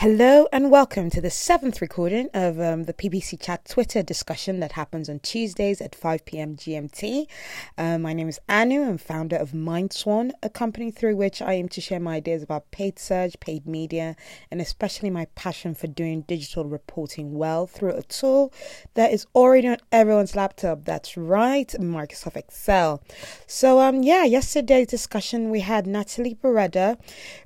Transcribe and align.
Hello 0.00 0.46
and 0.52 0.70
welcome 0.70 1.08
to 1.08 1.22
the 1.22 1.30
seventh 1.30 1.80
recording 1.80 2.28
of 2.34 2.60
um, 2.60 2.84
the 2.84 2.92
PPC 2.92 3.40
Chat 3.40 3.64
Twitter 3.64 4.02
discussion 4.02 4.60
that 4.60 4.72
happens 4.72 5.08
on 5.08 5.20
Tuesdays 5.20 5.80
at 5.80 5.94
5 5.94 6.26
p.m. 6.26 6.54
GMT. 6.54 7.26
Uh, 7.78 7.96
my 7.96 8.12
name 8.12 8.28
is 8.28 8.38
Anu. 8.46 8.82
I'm 8.82 8.98
founder 8.98 9.36
of 9.36 9.52
MindSwan, 9.52 10.32
a 10.42 10.50
company 10.50 10.90
through 10.90 11.16
which 11.16 11.40
I 11.40 11.54
aim 11.54 11.70
to 11.70 11.80
share 11.80 11.98
my 11.98 12.16
ideas 12.16 12.42
about 12.42 12.70
paid 12.72 12.98
search, 12.98 13.40
paid 13.40 13.66
media, 13.66 14.16
and 14.50 14.60
especially 14.60 15.08
my 15.08 15.28
passion 15.34 15.74
for 15.74 15.86
doing 15.86 16.20
digital 16.28 16.66
reporting 16.66 17.32
well 17.32 17.66
through 17.66 17.94
a 17.94 18.02
tool 18.02 18.52
that 18.92 19.14
is 19.14 19.26
already 19.34 19.68
on 19.68 19.78
everyone's 19.90 20.36
laptop. 20.36 20.84
That's 20.84 21.16
right, 21.16 21.68
Microsoft 21.68 22.36
Excel. 22.36 23.02
So, 23.46 23.80
um, 23.80 24.02
yeah, 24.02 24.24
yesterday's 24.24 24.88
discussion 24.88 25.48
we 25.48 25.60
had 25.60 25.86
Natalie 25.86 26.34
Beretta 26.34 26.98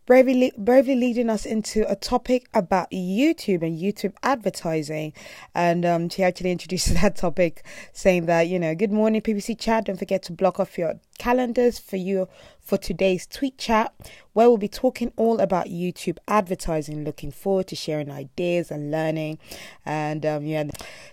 bravely, 0.04 0.52
bravely 0.58 0.96
leading 0.96 1.30
us 1.30 1.46
into 1.46 1.88
a 1.88 1.94
topic 1.94 2.39
about 2.54 2.90
YouTube 2.90 3.62
and 3.62 3.78
YouTube 3.78 4.14
advertising. 4.22 5.12
And 5.54 5.84
um, 5.84 6.08
she 6.08 6.22
actually 6.22 6.50
introduced 6.52 6.94
that 7.00 7.16
topic 7.16 7.64
saying 7.92 8.26
that, 8.26 8.48
you 8.48 8.58
know, 8.58 8.74
good 8.74 8.92
morning, 8.92 9.20
PPC 9.20 9.58
chat. 9.58 9.86
Don't 9.86 9.98
forget 9.98 10.22
to 10.24 10.32
block 10.32 10.60
off 10.60 10.78
your 10.78 11.00
calendars 11.20 11.78
for 11.78 11.96
you 11.96 12.26
for 12.58 12.78
today's 12.78 13.26
tweet 13.26 13.58
chat, 13.58 13.92
where 14.32 14.48
we'll 14.48 14.56
be 14.56 14.68
talking 14.68 15.12
all 15.16 15.38
about 15.38 15.66
YouTube 15.66 16.16
advertising. 16.26 17.04
Looking 17.04 17.30
forward 17.30 17.66
to 17.66 17.76
sharing 17.76 18.10
ideas 18.10 18.70
and 18.70 18.90
learning. 18.90 19.38
And 19.84 20.24
um, 20.24 20.46
yeah, 20.46 20.64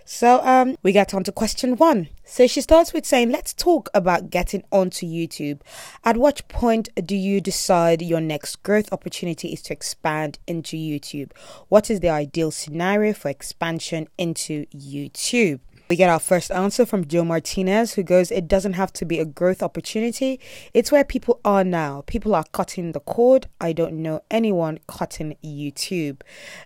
so 0.06 0.40
um, 0.44 0.76
we 0.82 0.92
get 0.92 1.12
on 1.12 1.24
to 1.24 1.32
question 1.32 1.76
one. 1.76 2.08
So 2.24 2.46
she 2.46 2.62
starts 2.62 2.94
with 2.94 3.04
saying, 3.04 3.30
Let's 3.30 3.52
talk 3.52 3.90
about 3.92 4.30
getting 4.30 4.64
onto 4.72 5.06
YouTube. 5.06 5.60
At 6.04 6.16
what 6.16 6.48
point 6.48 6.88
do 7.04 7.14
you 7.14 7.42
decide 7.42 8.00
your 8.00 8.20
next 8.20 8.62
growth 8.62 8.90
opportunity 8.92 9.48
is 9.52 9.60
to 9.62 9.74
expand 9.74 10.38
into 10.46 10.78
YouTube? 10.78 11.32
What 11.68 11.90
is 11.90 12.00
the 12.00 12.08
ideal 12.08 12.50
scenario 12.50 13.12
for 13.12 13.28
expansion 13.28 14.08
into 14.16 14.64
YouTube? 14.74 15.60
We 15.88 15.96
get 15.96 16.10
our 16.10 16.18
first 16.18 16.50
answer 16.50 16.84
from 16.84 17.06
Joe 17.06 17.24
Martinez, 17.24 17.94
who 17.94 18.02
goes, 18.02 18.30
It 18.30 18.46
doesn't 18.46 18.74
have 18.74 18.92
to 18.92 19.06
be 19.06 19.20
a 19.20 19.24
growth 19.24 19.62
opportunity. 19.62 20.38
It's 20.74 20.92
where 20.92 21.02
people 21.02 21.40
are 21.46 21.64
now. 21.64 22.02
People 22.06 22.34
are 22.34 22.44
cutting 22.52 22.92
the 22.92 23.00
cord. 23.00 23.46
I 23.58 23.72
don't 23.72 24.02
know 24.02 24.20
anyone 24.30 24.80
cutting 24.86 25.36
YouTube. 25.42 26.20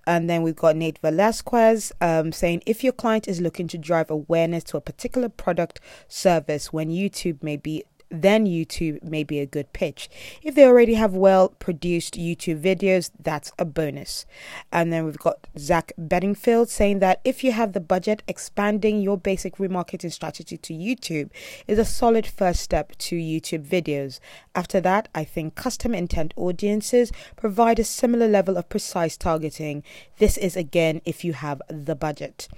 And 0.09 0.29
then 0.29 0.43
we've 0.43 0.57
got 0.57 0.75
Nate 0.75 0.99
Velasquez 0.99 1.93
um, 2.01 2.33
saying, 2.33 2.65
If 2.67 2.83
your 2.83 2.93
client 2.93 3.29
is 3.29 3.41
looking 3.41 3.69
to 3.69 3.79
drive 3.79 4.11
awareness 4.11 4.65
to 4.65 4.77
a 4.77 4.81
particular 4.81 5.29
product 5.29 5.79
service 6.09 6.73
when 6.73 6.89
YouTube 6.91 7.45
may 7.45 7.57
be 7.57 7.85
then 8.13 8.47
YouTube 8.47 9.03
may 9.03 9.25
be 9.25 9.41
a 9.41 9.47
good 9.47 9.73
pitch. 9.73 10.09
If 10.43 10.55
they 10.55 10.67
already 10.67 10.95
have 10.95 11.15
well 11.15 11.49
produced 11.49 12.15
YouTube 12.15 12.61
videos, 12.63 13.11
that's 13.19 13.53
a 13.59 13.65
bonus. 13.65 14.27
And 14.71 14.93
then 14.93 15.05
we've 15.07 15.19
got 15.19 15.47
Zach 15.59 15.93
Bedingfield 15.97 16.69
saying 16.69 16.99
that 16.99 17.21
if 17.25 17.43
you 17.43 17.53
have 17.53 17.73
the 17.73 17.81
budget, 17.81 18.23
expanding 18.29 19.01
your 19.01 19.17
basic 19.17 19.57
remarketing 19.57 20.13
strategy 20.13 20.59
to 20.59 20.75
YouTube 20.75 21.31
is 21.67 21.79
a 21.79 21.85
solid 21.85 22.27
first 22.27 22.61
step 22.61 22.97
to 22.99 23.17
YouTube 23.17 23.67
videos. 23.67 24.21
After 24.55 24.81
that, 24.83 25.09
I 25.15 25.25
think 25.25 25.55
custom 25.55 25.95
intent 25.95 26.35
audiences 26.37 27.13
provide 27.37 27.79
a 27.79 27.85
similar 27.85 28.29
level 28.29 28.59
of 28.59 28.69
precise 28.69 29.17
targeting. 29.17 29.83
This 30.19 30.37
is 30.37 30.57
again 30.57 31.01
if 31.05 31.25
you 31.25 31.33
have 31.33 31.63
the 31.69 31.95
budget. 31.95 32.49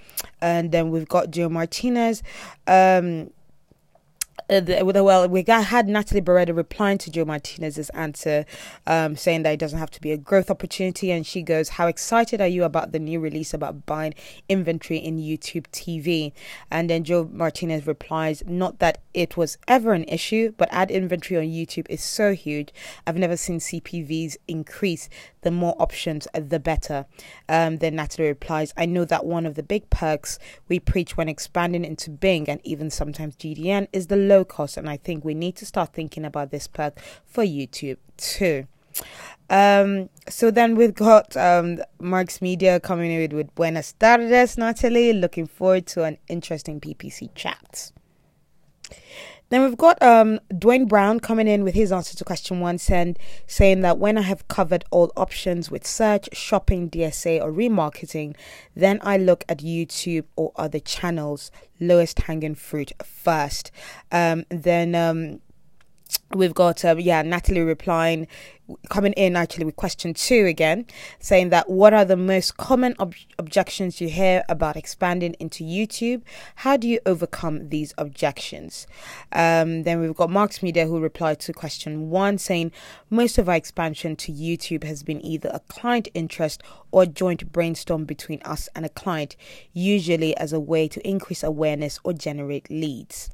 And 0.40 0.72
then 0.72 0.90
we've 0.90 1.08
got 1.08 1.30
Joe 1.30 1.48
Martinez. 1.48 2.22
Um, 2.66 3.30
uh, 4.50 4.84
well, 4.84 5.28
we 5.28 5.42
got, 5.42 5.64
had 5.64 5.88
Natalie 5.88 6.20
Beretta 6.20 6.54
replying 6.54 6.98
to 6.98 7.10
Joe 7.10 7.24
Martinez's 7.24 7.90
answer, 7.90 8.44
um, 8.86 9.16
saying 9.16 9.42
that 9.42 9.52
it 9.52 9.60
doesn't 9.60 9.78
have 9.78 9.90
to 9.92 10.00
be 10.00 10.12
a 10.12 10.16
growth 10.16 10.50
opportunity. 10.50 11.10
And 11.10 11.26
she 11.26 11.42
goes, 11.42 11.70
How 11.70 11.86
excited 11.86 12.40
are 12.40 12.46
you 12.46 12.64
about 12.64 12.92
the 12.92 12.98
new 12.98 13.20
release 13.20 13.54
about 13.54 13.86
buying 13.86 14.14
inventory 14.48 14.98
in 14.98 15.18
YouTube 15.18 15.66
TV? 15.72 16.32
And 16.70 16.90
then 16.90 17.04
Joe 17.04 17.28
Martinez 17.32 17.86
replies, 17.86 18.42
Not 18.46 18.78
that 18.80 18.98
it 19.14 19.36
was 19.36 19.56
ever 19.68 19.92
an 19.92 20.04
issue, 20.04 20.52
but 20.56 20.68
ad 20.72 20.90
inventory 20.90 21.38
on 21.38 21.46
YouTube 21.46 21.86
is 21.88 22.02
so 22.02 22.34
huge. 22.34 22.72
I've 23.06 23.16
never 23.16 23.36
seen 23.36 23.60
CPVs 23.60 24.36
increase. 24.48 25.08
The 25.42 25.50
more 25.50 25.74
options, 25.78 26.26
the 26.32 26.58
better. 26.58 27.04
Um, 27.50 27.76
then 27.76 27.96
Natalie 27.96 28.28
replies, 28.28 28.72
I 28.76 28.86
know 28.86 29.04
that 29.04 29.26
one 29.26 29.44
of 29.44 29.54
the 29.54 29.62
big 29.62 29.90
perks 29.90 30.38
we 30.68 30.80
preach 30.80 31.18
when 31.18 31.28
expanding 31.28 31.84
into 31.84 32.10
Bing 32.10 32.48
and 32.48 32.60
even 32.64 32.88
sometimes 32.88 33.36
GDN 33.36 33.88
is 33.92 34.06
the 34.06 34.16
low 34.16 34.33
cost. 34.42 34.78
And 34.78 34.88
I 34.88 34.96
think 34.96 35.24
we 35.24 35.34
need 35.34 35.54
to 35.56 35.66
start 35.66 35.92
thinking 35.92 36.24
about 36.24 36.50
this 36.50 36.66
perk 36.66 36.98
for 37.26 37.44
YouTube 37.44 37.98
too. 38.16 38.66
Um, 39.50 40.08
so 40.28 40.50
then 40.50 40.74
we've 40.74 40.94
got 40.94 41.36
um, 41.36 41.80
Marks 42.00 42.40
Media 42.40 42.80
coming 42.80 43.12
in 43.12 43.20
with, 43.20 43.32
with 43.32 43.54
Buenas 43.54 43.92
tardes, 43.92 44.56
Natalie. 44.56 45.12
Looking 45.12 45.46
forward 45.46 45.86
to 45.88 46.04
an 46.04 46.18
interesting 46.28 46.80
PPC 46.80 47.34
chat. 47.34 47.92
Then 49.54 49.62
we've 49.62 49.76
got 49.76 50.02
um, 50.02 50.40
Dwayne 50.52 50.88
Brown 50.88 51.20
coming 51.20 51.46
in 51.46 51.62
with 51.62 51.74
his 51.74 51.92
answer 51.92 52.16
to 52.16 52.24
question 52.24 52.58
one, 52.58 52.76
saying, 52.76 53.16
saying 53.46 53.82
that 53.82 53.98
when 53.98 54.18
I 54.18 54.22
have 54.22 54.48
covered 54.48 54.84
all 54.90 55.12
options 55.16 55.70
with 55.70 55.86
search, 55.86 56.28
shopping, 56.32 56.90
DSA, 56.90 57.40
or 57.40 57.52
remarketing, 57.52 58.34
then 58.74 58.98
I 59.04 59.16
look 59.16 59.44
at 59.48 59.58
YouTube 59.58 60.24
or 60.34 60.50
other 60.56 60.80
channels, 60.80 61.52
lowest 61.78 62.22
hanging 62.22 62.56
fruit 62.56 62.90
first. 63.04 63.70
Um, 64.10 64.44
then 64.48 64.96
um, 64.96 65.40
we've 66.32 66.54
got 66.54 66.84
um, 66.84 66.98
yeah 66.98 67.22
Natalie 67.22 67.60
replying 67.60 68.26
coming 68.88 69.12
in 69.12 69.36
actually 69.36 69.64
with 69.64 69.76
question 69.76 70.14
two 70.14 70.46
again, 70.46 70.86
saying 71.18 71.50
that 71.50 71.68
what 71.68 71.92
are 71.92 72.04
the 72.04 72.16
most 72.16 72.56
common 72.56 72.94
ob- 72.98 73.14
objections 73.38 74.00
you 74.00 74.08
hear 74.08 74.42
about 74.48 74.76
expanding 74.76 75.34
into 75.38 75.64
YouTube? 75.64 76.22
How 76.56 76.76
do 76.76 76.88
you 76.88 77.00
overcome 77.04 77.68
these 77.68 77.92
objections? 77.98 78.86
Um, 79.32 79.82
then 79.82 80.00
we've 80.00 80.14
got 80.14 80.30
Marks 80.30 80.62
Media 80.62 80.86
who 80.86 80.98
replied 81.00 81.40
to 81.40 81.52
question 81.52 82.10
one, 82.10 82.38
saying 82.38 82.72
most 83.10 83.38
of 83.38 83.48
our 83.48 83.56
expansion 83.56 84.16
to 84.16 84.32
YouTube 84.32 84.84
has 84.84 85.02
been 85.02 85.24
either 85.24 85.50
a 85.52 85.60
client 85.60 86.08
interest 86.14 86.62
or 86.90 87.06
joint 87.06 87.52
brainstorm 87.52 88.04
between 88.04 88.40
us 88.42 88.68
and 88.74 88.86
a 88.86 88.88
client, 88.88 89.36
usually 89.72 90.36
as 90.36 90.52
a 90.52 90.60
way 90.60 90.88
to 90.88 91.06
increase 91.06 91.42
awareness 91.42 91.98
or 92.04 92.12
generate 92.12 92.70
leads. 92.70 93.30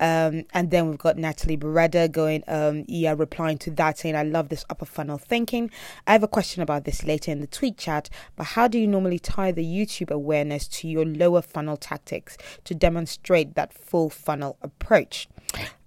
Um, 0.00 0.44
and 0.52 0.70
then 0.70 0.88
we've 0.88 0.98
got 0.98 1.16
Natalie 1.16 1.56
Beretta 1.56 2.10
going, 2.10 2.42
um, 2.48 2.84
yeah, 2.88 3.14
replying 3.16 3.58
to 3.58 3.70
that, 3.72 3.98
saying, 3.98 4.16
I 4.16 4.24
love 4.24 4.48
this 4.48 4.64
upper 4.72 4.86
funnel 4.86 5.18
thinking. 5.18 5.70
I 6.06 6.12
have 6.12 6.24
a 6.24 6.28
question 6.28 6.62
about 6.62 6.84
this 6.84 7.04
later 7.04 7.30
in 7.30 7.40
the 7.40 7.46
tweet 7.46 7.78
chat, 7.78 8.08
but 8.34 8.44
how 8.44 8.66
do 8.66 8.78
you 8.78 8.88
normally 8.88 9.18
tie 9.18 9.52
the 9.52 9.64
YouTube 9.64 10.10
awareness 10.10 10.66
to 10.68 10.88
your 10.88 11.04
lower 11.04 11.42
funnel 11.42 11.76
tactics 11.76 12.36
to 12.64 12.74
demonstrate 12.74 13.54
that 13.54 13.72
full 13.72 14.10
funnel 14.10 14.56
approach? 14.62 15.28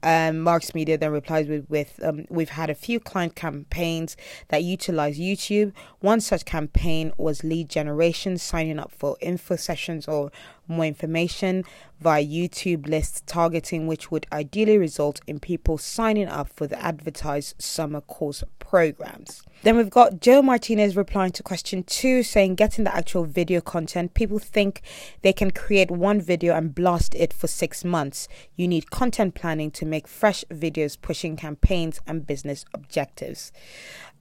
Um, 0.05 0.41
Marks 0.41 0.75
Media 0.75 0.99
then 0.99 1.11
replies 1.11 1.47
with, 1.47 1.67
with 1.67 1.99
um, 2.03 2.25
We've 2.29 2.49
had 2.49 2.69
a 2.69 2.75
few 2.75 2.99
client 2.99 3.35
campaigns 3.35 4.15
that 4.49 4.63
utilize 4.63 5.17
YouTube. 5.17 5.73
One 5.99 6.21
such 6.21 6.45
campaign 6.45 7.11
was 7.17 7.43
lead 7.43 7.69
generation, 7.69 8.37
signing 8.37 8.77
up 8.77 8.91
for 8.91 9.17
info 9.19 9.55
sessions 9.55 10.07
or 10.07 10.31
more 10.67 10.85
information 10.85 11.63
via 11.99 12.23
YouTube 12.23 12.87
lists 12.87 13.23
targeting, 13.25 13.87
which 13.87 14.11
would 14.11 14.27
ideally 14.31 14.77
result 14.77 15.21
in 15.27 15.39
people 15.39 15.77
signing 15.77 16.27
up 16.27 16.49
for 16.49 16.67
the 16.67 16.79
advertised 16.81 17.61
summer 17.61 18.01
course 18.01 18.43
programs. 18.59 19.43
Then 19.63 19.77
we've 19.77 19.89
got 19.89 20.19
Joe 20.19 20.41
Martinez 20.41 20.95
replying 20.95 21.31
to 21.31 21.43
question 21.43 21.83
two, 21.83 22.21
saying 22.21 22.55
getting 22.55 22.83
the 22.83 22.95
actual 22.95 23.23
video 23.23 23.61
content. 23.61 24.13
People 24.13 24.37
think 24.37 24.81
they 25.21 25.33
can 25.33 25.51
create 25.51 25.89
one 25.89 26.19
video 26.19 26.53
and 26.53 26.75
blast 26.75 27.15
it 27.15 27.31
for 27.31 27.47
six 27.47 27.85
months. 27.85 28.27
You 28.55 28.67
need 28.67 28.91
content 28.91 29.33
planning 29.33 29.71
to 29.71 29.85
make 29.85 29.94
fresh 30.01 30.43
videos 30.51 30.99
pushing 30.99 31.35
campaigns 31.35 31.99
and 32.07 32.25
business 32.25 32.65
objectives. 32.73 33.51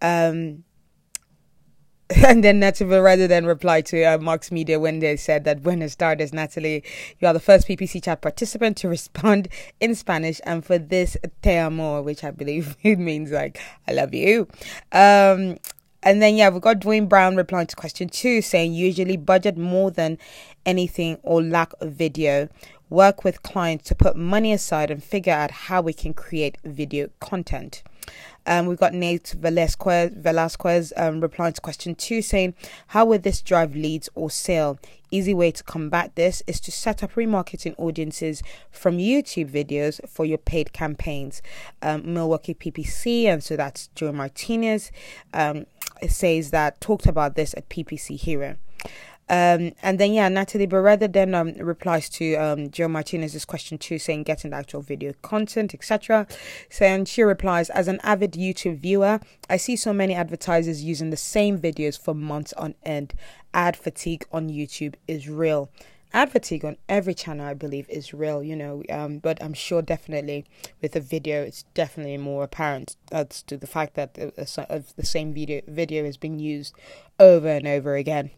Um, 0.01 0.65
and 2.27 2.45
then 2.45 2.61
Natalie 2.61 2.99
rather 2.99 3.27
than 3.27 3.47
reply 3.47 3.81
to 3.81 4.05
uh, 4.05 4.19
Marks 4.19 4.53
Media 4.53 4.79
when 4.79 4.99
they 4.99 5.17
said 5.17 5.45
that 5.45 5.63
when 5.63 5.79
Buenos 5.79 5.97
tardes, 5.97 6.33
Natalie. 6.35 6.85
You 7.19 7.29
are 7.29 7.33
the 7.33 7.41
first 7.41 7.67
PPC 7.67 8.05
chat 8.05 8.21
participant 8.21 8.77
to 8.79 8.89
respond 8.97 9.49
in 9.81 9.95
Spanish, 9.95 10.41
and 10.45 10.65
for 10.65 10.79
this, 10.79 11.17
te 11.43 11.57
amo, 11.57 12.03
which 12.03 12.23
I 12.23 12.31
believe 12.31 12.77
it 12.83 12.99
means 12.99 13.31
like 13.31 13.59
I 13.89 13.93
love 13.93 14.13
you. 14.13 14.49
Um, 14.93 15.57
and 16.03 16.21
then 16.21 16.37
yeah, 16.37 16.51
we've 16.51 16.61
got 16.61 16.81
Dwayne 16.81 17.09
Brown 17.09 17.37
replying 17.37 17.67
to 17.69 17.77
question 17.77 18.09
two, 18.09 18.43
saying 18.43 18.75
usually 18.75 19.17
budget 19.17 19.57
more 19.57 19.91
than 19.91 20.19
anything 20.67 21.19
or 21.23 21.43
lack 21.43 21.73
of 21.81 21.93
video. 21.93 22.49
Work 22.91 23.25
with 23.25 23.43
clients 23.43 23.89
to 23.89 23.95
put 23.95 24.17
money 24.17 24.53
aside 24.53 24.91
and 24.91 25.03
figure 25.03 25.33
out 25.33 25.51
how 25.51 25.81
we 25.81 25.93
can 25.93 26.15
create 26.15 26.59
video 26.65 27.09
content. 27.21 27.83
Um, 28.47 28.67
we've 28.67 28.79
got 28.79 28.93
Nate 28.93 29.35
Velasquez, 29.39 30.13
Velasquez 30.15 30.93
um, 30.97 31.21
replying 31.21 31.55
to 31.55 31.61
question 31.61 31.95
two 31.95 32.21
saying, 32.21 32.55
How 32.89 33.05
would 33.07 33.23
this 33.23 33.41
drive 33.41 33.75
leads 33.75 34.11
or 34.15 34.31
sale? 34.31 34.79
Easy 35.11 35.33
way 35.33 35.51
to 35.53 35.63
combat 35.65 36.15
this 36.15 36.43
is 36.47 36.61
to 36.61 36.73
set 36.73 37.03
up 37.03 37.15
remarketing 37.15 37.75
audiences 37.79 38.43
from 38.71 38.99
YouTube 38.99 39.51
videos 39.51 40.07
for 40.09 40.25
your 40.25 40.39
paid 40.39 40.73
campaigns. 40.73 41.41
Um, 41.81 42.13
Milwaukee 42.13 42.55
PPC, 42.55 43.25
and 43.25 43.43
so 43.43 43.57
that's 43.57 43.89
Joe 43.95 44.13
Martinez, 44.13 44.91
um, 45.33 45.67
says 46.07 46.51
that 46.51 46.81
talked 46.81 47.07
about 47.07 47.37
this 47.37 47.55
at 47.55 47.69
PPC 47.69 48.19
Hero. 48.19 48.57
Um, 49.29 49.73
and 49.83 49.99
then 49.99 50.13
yeah, 50.13 50.29
Natalie 50.29 50.67
Beretta 50.67 51.11
then 51.11 51.35
um, 51.35 51.55
replies 51.55 52.09
to 52.11 52.35
um, 52.35 52.71
Joe 52.71 52.89
Martinez's 52.89 53.45
question 53.45 53.79
too, 53.79 53.99
saying 53.99 54.25
getting 54.25 54.51
the 54.51 54.57
actual 54.57 54.83
video 54.83 55.15
content, 55.23 55.75
etc. 55.75 56.27
Saying 56.69 57.07
she 57.07 57.23
replies, 57.23 57.71
as 57.71 57.89
an 57.89 58.01
avid 58.03 58.33
YouTube 58.33 58.81
viewer, 58.81 59.21
I 59.49 59.57
see 59.57 59.77
so 59.77 59.93
many 59.93 60.15
advertisers 60.15 60.85
using 60.85 61.11
the 61.11 61.17
same 61.17 61.59
videos 61.59 61.99
for 61.99 62.15
months 62.15 62.53
on 62.55 62.75
end. 62.83 63.15
Ad 63.55 63.77
fatigue 63.77 64.27
on 64.31 64.51
YouTube 64.51 64.95
is 65.09 65.29
real. 65.29 65.71
Ad 66.13 66.31
fatigue 66.31 66.65
on 66.65 66.77
every 66.89 67.15
channel, 67.15 67.47
I 67.47 67.55
believe, 67.55 67.89
is 67.89 68.13
real. 68.13 68.43
You 68.43 68.57
know, 68.57 68.83
um, 68.91 69.19
but 69.19 69.43
I'm 69.43 69.55
sure 69.55 69.81
definitely 69.81 70.45
with 70.83 70.95
a 70.97 71.01
video, 71.01 71.43
it's 71.43 71.65
definitely 71.73 72.19
more 72.19 72.45
apparent 72.45 72.97
as 73.11 73.43
to 73.45 73.57
the 73.57 73.67
fact 73.67 73.95
that 73.95 74.15
the, 74.15 74.85
the 74.97 75.07
same 75.07 75.33
video 75.33 75.63
video 75.67 76.05
is 76.05 76.19
being 76.19 76.39
used 76.39 76.75
over 77.19 77.49
and 77.49 77.67
over 77.67 77.97
again. 77.97 78.31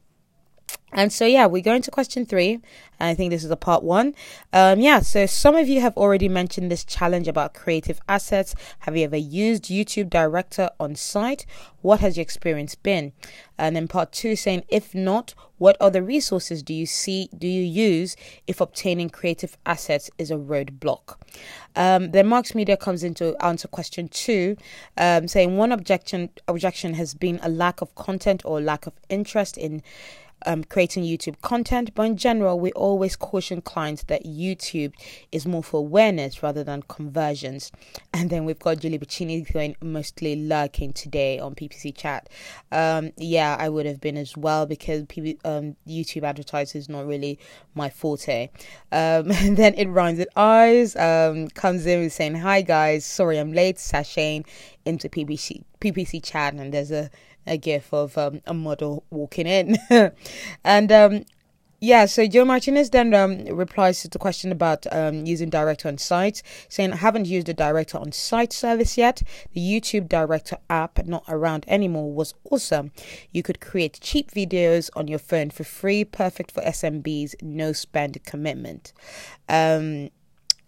And 0.93 1.13
so, 1.13 1.27
yeah, 1.27 1.47
we 1.47 1.61
go 1.61 1.75
into 1.75 1.91
question 1.91 2.25
three. 2.25 2.55
and 2.99 3.11
I 3.11 3.15
think 3.15 3.31
this 3.31 3.45
is 3.45 3.51
a 3.51 3.57
part 3.57 3.83
one. 3.83 4.15
Um, 4.53 4.81
yeah, 4.81 5.01
so 5.01 5.27
some 5.27 5.57
of 5.57 5.69
you 5.69 5.81
have 5.81 5.97
already 5.97 6.29
mentioned 6.29 6.71
this 6.71 6.85
challenge 6.85 7.27
about 7.27 7.55
creative 7.55 8.01
assets. 8.09 8.55
Have 8.81 8.97
you 8.97 9.05
ever 9.05 9.17
used 9.17 9.65
YouTube 9.65 10.09
Director 10.09 10.71
on 10.79 10.95
site? 10.95 11.45
What 11.83 12.01
has 12.01 12.17
your 12.17 12.23
experience 12.23 12.77
been? 12.77 13.13
And 13.59 13.75
then 13.75 13.89
part 13.89 14.13
two 14.13 14.37
saying, 14.37 14.65
if 14.69 14.95
not, 14.95 15.35
what 15.59 15.77
other 15.81 16.03
resources 16.03 16.63
do 16.63 16.75
you 16.75 16.87
see, 16.87 17.31
do 17.37 17.47
you 17.47 17.63
use 17.63 18.17
if 18.47 18.61
obtaining 18.61 19.11
creative 19.11 19.57
assets 19.67 20.11
is 20.19 20.31
a 20.31 20.37
roadblock? 20.37 21.17
Um, 21.75 22.11
then 22.13 22.27
Marks 22.27 22.55
Media 22.55 22.77
comes 22.77 23.03
in 23.03 23.15
to 23.15 23.37
answer 23.45 23.69
question 23.69 24.09
two, 24.09 24.57
um, 24.97 25.29
saying 25.29 25.57
one 25.57 25.73
objection 25.73 26.31
objection 26.49 26.95
has 26.95 27.15
been 27.15 27.41
a 27.43 27.49
lack 27.49 27.81
of 27.81 27.95
content 27.95 28.43
or 28.45 28.61
lack 28.61 28.87
of 28.87 28.95
interest 29.09 29.57
in 29.59 29.83
um, 30.45 30.65
creating 30.65 31.05
YouTube 31.05 31.41
content, 31.41 31.91
but 31.95 32.03
in 32.03 32.17
general, 32.17 32.61
we 32.61 32.73
always 32.73 33.17
caution 33.17 33.61
clients 33.61 34.05
that 34.05 34.25
YouTube 34.25 34.93
is 35.33 35.47
more 35.47 35.63
for 35.63 35.79
awareness 35.79 36.43
rather 36.43 36.63
than 36.63 36.83
conversions. 36.83 37.73
And 38.13 38.31
then 38.31 38.45
we've 38.45 38.59
got 38.59 38.81
Julie 38.81 38.99
Bacchini 38.99 39.51
going 39.53 39.77
mostly 39.83 40.37
lurking 40.37 40.93
today 40.93 41.39
on 41.39 41.55
PPC 41.55 41.97
chat. 41.97 42.29
Um, 42.71 43.13
yeah, 43.17 43.57
I 43.59 43.69
would 43.69 43.87
have 43.87 44.01
been 44.01 44.17
as 44.17 44.37
well 44.37 44.67
because 44.67 45.03
um, 45.03 45.77
YouTube 45.87 46.23
advertising 46.23 46.79
is 46.79 46.89
not 46.89 47.07
really 47.07 47.39
my 47.75 47.89
forte. 47.89 48.51
Um, 48.93 49.31
and 49.33 49.57
then 49.57 49.75
it 49.75 49.89
rhymes 49.89 50.19
with 50.19 50.29
eyes, 50.37 50.97
um, 50.97 51.49
comes 51.49 51.87
in 51.87 52.01
with 52.01 52.13
saying, 52.13 52.37
Hi 52.37 52.63
guys, 52.63 53.05
sorry 53.05 53.39
I'm 53.39 53.53
late, 53.53 53.77
sashaying 53.77 54.47
into 54.85 55.09
PPC, 55.09 55.65
PPC 55.81 56.23
chat, 56.23 56.55
and 56.55 56.73
there's 56.73 56.93
a 56.93 57.11
a 57.47 57.57
gif 57.57 57.93
of 57.93 58.17
um, 58.19 58.41
a 58.47 58.55
model 58.55 59.05
walking 59.11 59.47
in. 59.47 59.77
and 60.65 60.93
um, 60.93 61.25
yeah, 61.81 62.07
so 62.07 62.27
Joe 62.27 62.47
Martinez 62.47 62.91
then 62.91 63.13
um, 63.13 63.45
replies 63.45 64.01
to 64.01 64.09
the 64.09 64.19
question 64.19 64.51
about 64.51 64.87
um, 64.93 65.27
using 65.27 65.51
Director 65.51 65.89
on 65.89 65.99
site, 65.99 66.43
saying, 66.71 66.95
I 66.95 66.97
haven't 66.97 67.27
used 67.27 67.49
the 67.49 67.55
Director 67.55 67.99
on 67.99 68.13
site 68.13 68.53
service 68.53 68.97
yet. 68.97 69.23
The 69.53 69.61
YouTube 69.61 70.09
Director 70.09 70.57
app, 70.71 71.07
not 71.07 71.25
around 71.29 71.67
anymore, 71.69 72.13
was 72.13 72.33
awesome. 72.51 72.93
You 73.31 73.43
could 73.43 73.61
create 73.61 74.01
cheap 74.01 74.31
videos 74.31 74.89
on 74.97 75.07
your 75.07 75.19
phone 75.19 75.51
for 75.51 75.65
free, 75.65 76.05
perfect 76.05 76.51
for 76.51 76.63
SMBs, 76.63 77.43
no 77.43 77.73
spend 77.73 78.25
commitment. 78.25 78.95
Um, 79.49 80.09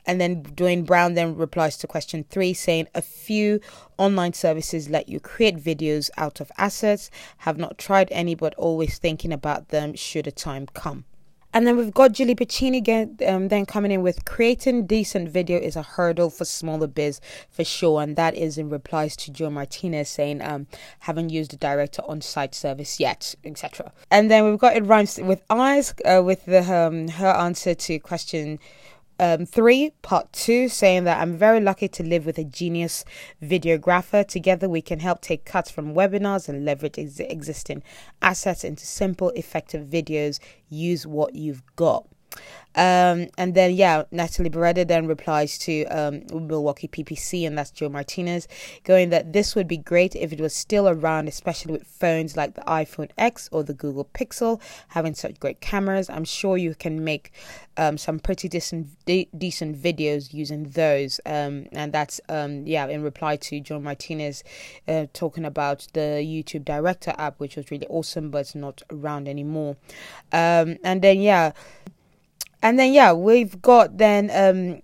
and 0.08 0.19
then 0.19 0.43
Dwayne 0.43 0.87
Brown 0.87 1.12
then 1.12 1.37
replies 1.37 1.76
to 1.76 1.87
question 1.87 2.25
three, 2.31 2.55
saying 2.55 2.88
a 2.94 3.02
few 3.02 3.60
online 3.99 4.32
services 4.32 4.88
let 4.88 5.06
you 5.10 5.20
create 5.20 5.58
videos 5.58 6.08
out 6.16 6.40
of 6.40 6.50
assets. 6.56 7.10
Have 7.38 7.58
not 7.58 7.76
tried 7.76 8.08
any, 8.10 8.34
but 8.34 8.55
always 8.55 8.96
thinking 8.96 9.34
about 9.34 9.69
them 9.69 9.94
should 9.94 10.26
a 10.26 10.32
time 10.32 10.66
come. 10.72 11.05
And 11.52 11.66
then 11.66 11.76
we've 11.76 11.93
got 11.93 12.12
Julie 12.12 12.34
Bacchini 12.34 12.76
again, 12.76 13.16
um, 13.26 13.49
then 13.49 13.64
coming 13.64 13.90
in 13.90 14.02
with 14.02 14.26
creating 14.26 14.87
decent 14.87 15.31
video 15.31 15.58
is 15.58 15.76
a 15.76 15.82
hurdle 15.82 16.28
for 16.28 16.44
smaller 16.44 16.87
biz 16.87 17.22
for 17.50 17.64
sure. 17.64 18.02
And 18.02 18.16
that 18.16 18.34
is 18.34 18.58
in 18.58 18.69
replies 18.69 19.16
to 19.16 19.31
Joe 19.31 19.49
Martinez 19.49 20.10
saying, 20.10 20.43
um, 20.43 20.66
haven't 21.00 21.31
used 21.31 21.50
the 21.50 21.56
director 21.56 22.02
on 22.06 22.20
site 22.20 22.55
service 22.55 23.00
yet, 23.00 23.34
etc. 23.44 23.93
And 24.10 24.31
then 24.31 24.44
we've 24.44 24.58
got 24.58 24.76
it 24.76 24.84
rhymes 24.84 25.19
with 25.22 25.43
eyes 25.49 25.94
uh, 26.05 26.22
with 26.22 26.44
the 26.44 26.60
um, 26.60 27.08
her 27.08 27.31
answer 27.31 27.75
to 27.75 27.99
question 27.99 28.58
um, 29.19 29.47
three, 29.47 29.93
part 30.03 30.32
two, 30.32 30.69
saying 30.69 31.05
that 31.05 31.20
I'm 31.20 31.37
very 31.37 31.61
lucky 31.61 31.88
to 31.88 32.03
live 32.03 32.26
with 32.26 32.38
a 32.38 32.44
genius 32.44 33.05
videographer. 33.43 34.26
Together, 34.26 34.69
we 34.69 34.82
can 34.82 35.00
help 35.00 35.20
take 35.20 35.44
cuts 35.44 35.70
from 35.70 35.94
webinars 35.94 36.49
and 36.49 36.65
leverage 36.65 36.99
ex- 36.99 37.20
existing 37.20 37.82
assets 38.23 38.65
into 38.65 38.87
simple, 38.87 39.31
effective 39.31 39.87
videos. 39.87 40.38
Use 40.69 41.06
what 41.06 41.35
you've 41.35 41.62
got. 41.76 42.06
Um, 42.75 43.29
and 43.37 43.55
then, 43.55 43.75
yeah, 43.75 44.05
Natalie 44.13 44.51
Beretta 44.51 44.87
then 44.87 45.09
replies 45.09 45.59
to 45.59 45.85
um, 45.87 46.23
Milwaukee 46.33 46.87
PPC, 46.87 47.45
and 47.45 47.59
that's 47.59 47.73
Joe 47.73 47.89
Martinez, 47.89 48.47
going 48.85 49.11
that 49.11 49.33
this 49.33 49.57
would 49.57 49.67
be 49.67 49.79
great 49.79 50.15
if 50.15 50.33
it 50.33 50.41
was 50.41 50.55
still 50.55 50.89
around, 50.89 51.27
especially 51.27 51.73
with 51.73 51.87
phones 51.87 52.37
like 52.37 52.55
the 52.55 52.61
iPhone 52.63 53.11
X 53.19 53.49
or 53.51 53.65
the 53.65 53.75
Google 53.75 54.05
Pixel, 54.05 54.61
having 54.89 55.15
such 55.15 55.41
great 55.41 55.61
cameras. 55.61 56.09
I'm 56.09 56.25
sure 56.25 56.57
you 56.57 56.75
can 56.77 57.03
make 57.03 57.33
um, 57.77 57.99
some 57.99 58.21
pretty 58.21 58.49
decent 58.49 59.05
de- 59.07 59.29
decent 59.37 59.77
videos 59.77 60.33
using 60.33 60.65
those. 60.71 61.21
Um, 61.27 61.67
and 61.73 61.93
that's, 61.93 62.21
um, 62.29 62.65
yeah, 62.65 62.87
in 62.87 63.03
reply 63.03 63.37
to 63.37 63.61
Joe 63.61 63.81
Martinez 63.81 64.45
uh, 64.87 65.07
talking 65.13 65.45
about 65.45 65.89
the 65.95 66.23
YouTube 66.23 66.65
Director 66.65 67.13
app, 67.19 67.41
which 67.41 67.57
was 67.57 67.73
really 67.73 67.87
awesome, 67.89 68.31
but 68.31 68.39
it's 68.39 68.55
not 68.55 68.83
around 68.91 69.27
anymore. 69.27 69.77
Um, 70.33 70.77
and 70.85 71.03
then, 71.03 71.21
yeah, 71.21 71.53
and 72.62 72.78
then 72.78 72.93
yeah, 72.93 73.12
we've 73.12 73.60
got 73.62 73.99
then 73.99 74.31
um 74.32 74.82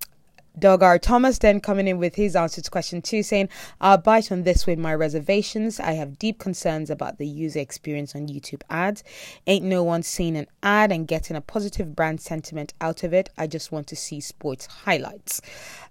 Doug 0.58 0.82
R. 0.82 0.98
Thomas 0.98 1.38
then 1.38 1.60
coming 1.60 1.88
in 1.88 1.98
with 1.98 2.14
his 2.14 2.36
answer 2.36 2.60
to 2.60 2.70
question 2.70 3.02
two, 3.02 3.22
saying, 3.22 3.48
I'll 3.80 3.98
bite 3.98 4.30
on 4.30 4.44
this 4.44 4.66
with 4.66 4.78
my 4.78 4.94
reservations. 4.94 5.80
I 5.80 5.92
have 5.92 6.18
deep 6.18 6.38
concerns 6.38 6.90
about 6.90 7.18
the 7.18 7.26
user 7.26 7.58
experience 7.58 8.14
on 8.14 8.28
YouTube 8.28 8.62
ads. 8.70 9.02
Ain't 9.48 9.64
no 9.64 9.82
one 9.82 10.04
seeing 10.04 10.36
an 10.36 10.46
ad 10.62 10.92
and 10.92 11.08
getting 11.08 11.36
a 11.36 11.40
positive 11.40 11.96
brand 11.96 12.20
sentiment 12.20 12.72
out 12.80 13.02
of 13.02 13.12
it. 13.12 13.30
I 13.36 13.48
just 13.48 13.72
want 13.72 13.88
to 13.88 13.96
see 13.96 14.20
sports 14.20 14.66
highlights. 14.66 15.40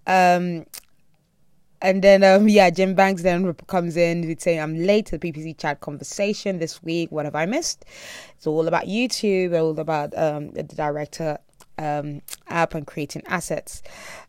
Um, 0.07 0.65
and 1.81 2.01
then, 2.01 2.23
um, 2.23 2.47
yeah, 2.47 2.69
Jim 2.69 2.95
Banks 2.95 3.23
then 3.23 3.53
comes 3.67 3.97
in 3.97 4.25
with 4.25 4.39
saying, 4.39 4.61
I'm 4.61 4.85
late 4.85 5.07
to 5.07 5.17
the 5.17 5.31
PPC 5.31 5.57
chat 5.57 5.81
conversation 5.81 6.59
this 6.59 6.81
week. 6.81 7.11
What 7.11 7.25
have 7.25 7.35
I 7.35 7.45
missed? 7.45 7.83
It's 8.37 8.47
all 8.47 8.69
about 8.69 8.85
YouTube, 8.85 9.59
all 9.59 9.77
about 9.77 10.17
um, 10.17 10.51
the 10.51 10.63
director 10.63 11.37
um, 11.77 12.21
app 12.47 12.73
and 12.73 12.85
creating 12.87 13.23
assets. 13.27 13.81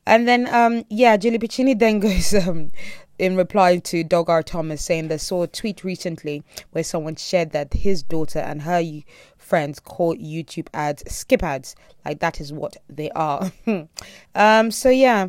And 0.07 0.27
then, 0.29 0.53
um, 0.55 0.85
yeah, 0.89 1.17
Julie 1.17 1.39
Bacchini 1.39 1.79
then 1.79 2.01
goes 2.01 2.35
um, 2.35 2.73
in 3.19 3.37
reply 3.37 3.79
to 3.79 4.05
Doug 4.05 4.29
R. 4.29 4.43
Thomas 4.43 4.85
saying 4.85 5.09
they 5.09 5.19
saw 5.19 5.43
a 5.43 5.47
tweet 5.47 5.85
recently 5.85 6.43
where 6.73 6.85
someone 6.85 7.17
shared 7.17 7.53
that 7.53 7.73
his 7.73 8.03
daughter 8.03 8.41
and 8.41 8.63
her 8.63 8.83
friends 9.37 9.79
call 9.79 10.17
YouTube 10.17 10.69
ads 10.75 11.03
skip 11.13 11.43
ads. 11.43 11.77
Like 12.05 12.21
that 12.21 12.41
is 12.41 12.53
what 12.53 12.77
they 12.89 13.11
are. 13.11 13.53
um, 14.35 14.71
so 14.71 14.91
yeah. 14.91 15.29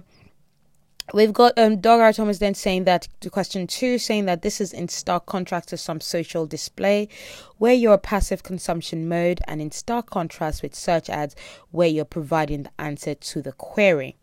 We've 1.13 1.33
got 1.33 1.57
um, 1.57 1.77
Doug 1.77 2.01
R. 2.01 2.11
Thomas 2.11 2.39
then 2.39 2.55
saying 2.55 2.85
that 2.85 3.07
to 3.21 3.29
question 3.29 3.67
two, 3.67 3.97
saying 3.99 4.25
that 4.25 4.41
this 4.41 4.59
is 4.59 4.73
in 4.73 4.87
stark 4.87 5.27
contrast 5.27 5.69
to 5.69 5.77
some 5.77 6.01
social 6.01 6.47
display 6.47 7.09
where 7.57 7.73
you're 7.73 7.93
a 7.93 7.99
passive 7.99 8.43
consumption 8.43 9.07
mode, 9.07 9.39
and 9.47 9.61
in 9.61 9.71
stark 9.71 10.09
contrast 10.09 10.63
with 10.63 10.73
search 10.73 11.09
ads 11.09 11.35
where 11.71 11.87
you're 11.87 12.05
providing 12.05 12.63
the 12.63 12.71
answer 12.79 13.13
to 13.13 13.41
the 13.41 13.51
query. 13.51 14.15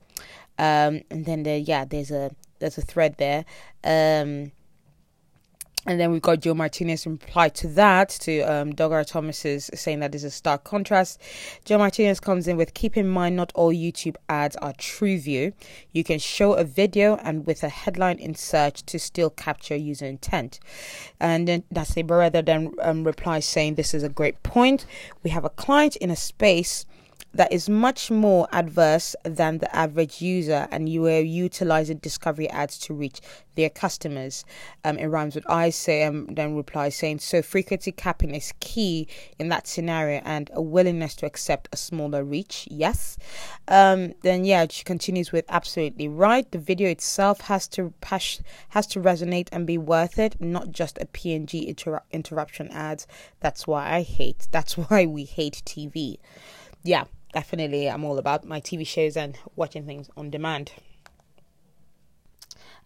Um, 0.58 1.02
and 1.10 1.24
then 1.24 1.44
there, 1.44 1.58
yeah, 1.58 1.84
there's 1.84 2.10
a 2.10 2.30
there's 2.58 2.78
a 2.78 2.82
thread 2.82 3.16
there. 3.18 3.44
Um, 3.84 4.52
and 5.86 5.98
then 5.98 6.12
we've 6.12 6.22
got 6.22 6.40
Joe 6.40 6.54
Martinez 6.54 7.06
reply 7.06 7.48
to 7.50 7.66
that 7.68 8.10
to 8.20 8.40
um, 8.42 8.72
Doug 8.72 8.92
R. 8.92 9.02
Thomas's 9.02 9.68
saying 9.74 9.98
that 10.00 10.14
a 10.14 10.30
stark 10.30 10.62
contrast. 10.62 11.20
Joe 11.64 11.78
Martinez 11.78 12.20
comes 12.20 12.46
in 12.46 12.56
with 12.56 12.74
keep 12.74 12.96
in 12.96 13.08
mind 13.08 13.34
not 13.34 13.50
all 13.54 13.72
YouTube 13.72 14.14
ads 14.28 14.54
are 14.56 14.72
true 14.74 15.18
view. 15.18 15.52
You 15.92 16.04
can 16.04 16.20
show 16.20 16.52
a 16.52 16.62
video 16.62 17.16
and 17.16 17.46
with 17.46 17.64
a 17.64 17.68
headline 17.68 18.18
in 18.18 18.36
search 18.36 18.84
to 18.86 18.98
still 18.98 19.30
capture 19.30 19.74
user 19.74 20.06
intent. 20.06 20.60
And 21.18 21.48
then 21.48 21.64
Natalie 21.70 22.04
Beretta 22.04 22.44
then 22.44 22.72
um, 22.80 23.02
replies 23.02 23.44
saying 23.44 23.74
this 23.74 23.92
is 23.92 24.04
a 24.04 24.08
great 24.08 24.40
point. 24.44 24.86
We 25.24 25.30
have 25.30 25.44
a 25.44 25.50
client 25.50 25.96
in 25.96 26.10
a 26.10 26.16
space 26.16 26.86
that 27.34 27.52
is 27.52 27.68
much 27.68 28.10
more 28.10 28.46
adverse 28.52 29.16
than 29.24 29.58
the 29.58 29.74
average 29.74 30.20
user, 30.20 30.68
and 30.70 30.88
you 30.88 31.06
are 31.06 31.20
utilizing 31.20 31.98
discovery 31.98 32.48
ads 32.50 32.78
to 32.80 32.94
reach 32.94 33.20
their 33.54 33.70
customers. 33.70 34.44
Um, 34.84 34.98
it 34.98 35.06
rhymes 35.06 35.34
with 35.34 35.48
I 35.48 35.70
say, 35.70 36.04
um, 36.04 36.26
then 36.26 36.56
replies 36.56 36.96
saying, 36.96 37.20
so 37.20 37.42
frequency 37.42 37.92
capping 37.92 38.34
is 38.34 38.52
key 38.60 39.08
in 39.38 39.48
that 39.48 39.66
scenario, 39.66 40.20
and 40.24 40.50
a 40.52 40.60
willingness 40.60 41.14
to 41.16 41.26
accept 41.26 41.68
a 41.72 41.76
smaller 41.76 42.22
reach. 42.22 42.68
Yes. 42.70 43.16
Um, 43.68 44.14
then 44.22 44.44
yeah, 44.44 44.66
she 44.68 44.84
continues 44.84 45.32
with 45.32 45.44
absolutely 45.48 46.08
right. 46.08 46.50
The 46.50 46.58
video 46.58 46.90
itself 46.90 47.42
has 47.42 47.66
to 47.68 47.94
has, 48.04 48.42
has 48.70 48.86
to 48.88 49.00
resonate 49.00 49.48
and 49.52 49.66
be 49.66 49.78
worth 49.78 50.18
it, 50.18 50.40
not 50.40 50.70
just 50.70 50.98
a 50.98 51.06
PNG 51.06 51.66
inter- 51.66 52.02
interruption 52.10 52.68
ads. 52.70 53.06
That's 53.40 53.66
why 53.66 53.94
I 53.94 54.02
hate. 54.02 54.48
That's 54.50 54.76
why 54.76 55.06
we 55.06 55.24
hate 55.24 55.62
TV. 55.64 56.18
Yeah 56.84 57.04
definitely 57.32 57.88
I'm 57.88 58.04
all 58.04 58.18
about 58.18 58.44
my 58.44 58.60
TV 58.60 58.86
shows 58.86 59.16
and 59.16 59.38
watching 59.56 59.86
things 59.86 60.08
on 60.16 60.30
demand. 60.30 60.72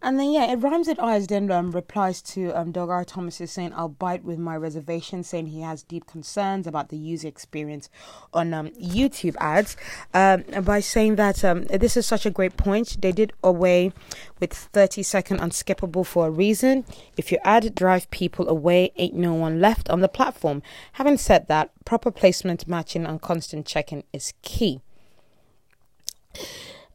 And 0.02 0.20
then 0.20 0.30
yeah, 0.30 0.52
it 0.52 0.56
rhymes 0.56 0.88
with 0.88 1.00
eyes. 1.00 1.26
Then 1.26 1.50
um, 1.50 1.72
replies 1.72 2.20
to 2.22 2.50
um, 2.50 2.70
Doug 2.70 2.90
R. 2.90 3.04
Thomas 3.04 3.40
is 3.40 3.50
saying, 3.50 3.72
"I'll 3.74 3.88
bite 3.88 4.24
with 4.24 4.38
my 4.38 4.54
reservation," 4.54 5.24
saying 5.24 5.46
he 5.46 5.62
has 5.62 5.82
deep 5.82 6.06
concerns 6.06 6.66
about 6.66 6.90
the 6.90 6.98
user 6.98 7.26
experience 7.26 7.88
on 8.34 8.52
um, 8.52 8.68
YouTube 8.70 9.34
ads. 9.40 9.74
Um, 10.12 10.44
by 10.62 10.80
saying 10.80 11.16
that 11.16 11.42
um, 11.44 11.64
this 11.64 11.96
is 11.96 12.06
such 12.06 12.26
a 12.26 12.30
great 12.30 12.58
point, 12.58 13.00
they 13.00 13.10
did 13.10 13.32
away 13.42 13.92
with 14.38 14.52
30 14.52 15.02
second 15.02 15.40
unskippable 15.40 16.04
for 16.04 16.26
a 16.26 16.30
reason. 16.30 16.84
If 17.16 17.32
your 17.32 17.40
ad 17.42 17.74
drive 17.74 18.10
people 18.10 18.48
away, 18.50 18.92
ain't 18.96 19.14
no 19.14 19.32
one 19.32 19.60
left 19.60 19.88
on 19.88 20.00
the 20.00 20.08
platform. 20.08 20.62
Having 20.92 21.16
said 21.18 21.48
that, 21.48 21.70
proper 21.86 22.10
placement, 22.10 22.68
matching, 22.68 23.06
and 23.06 23.20
constant 23.20 23.64
checking 23.64 24.04
is 24.12 24.34
key. 24.42 24.82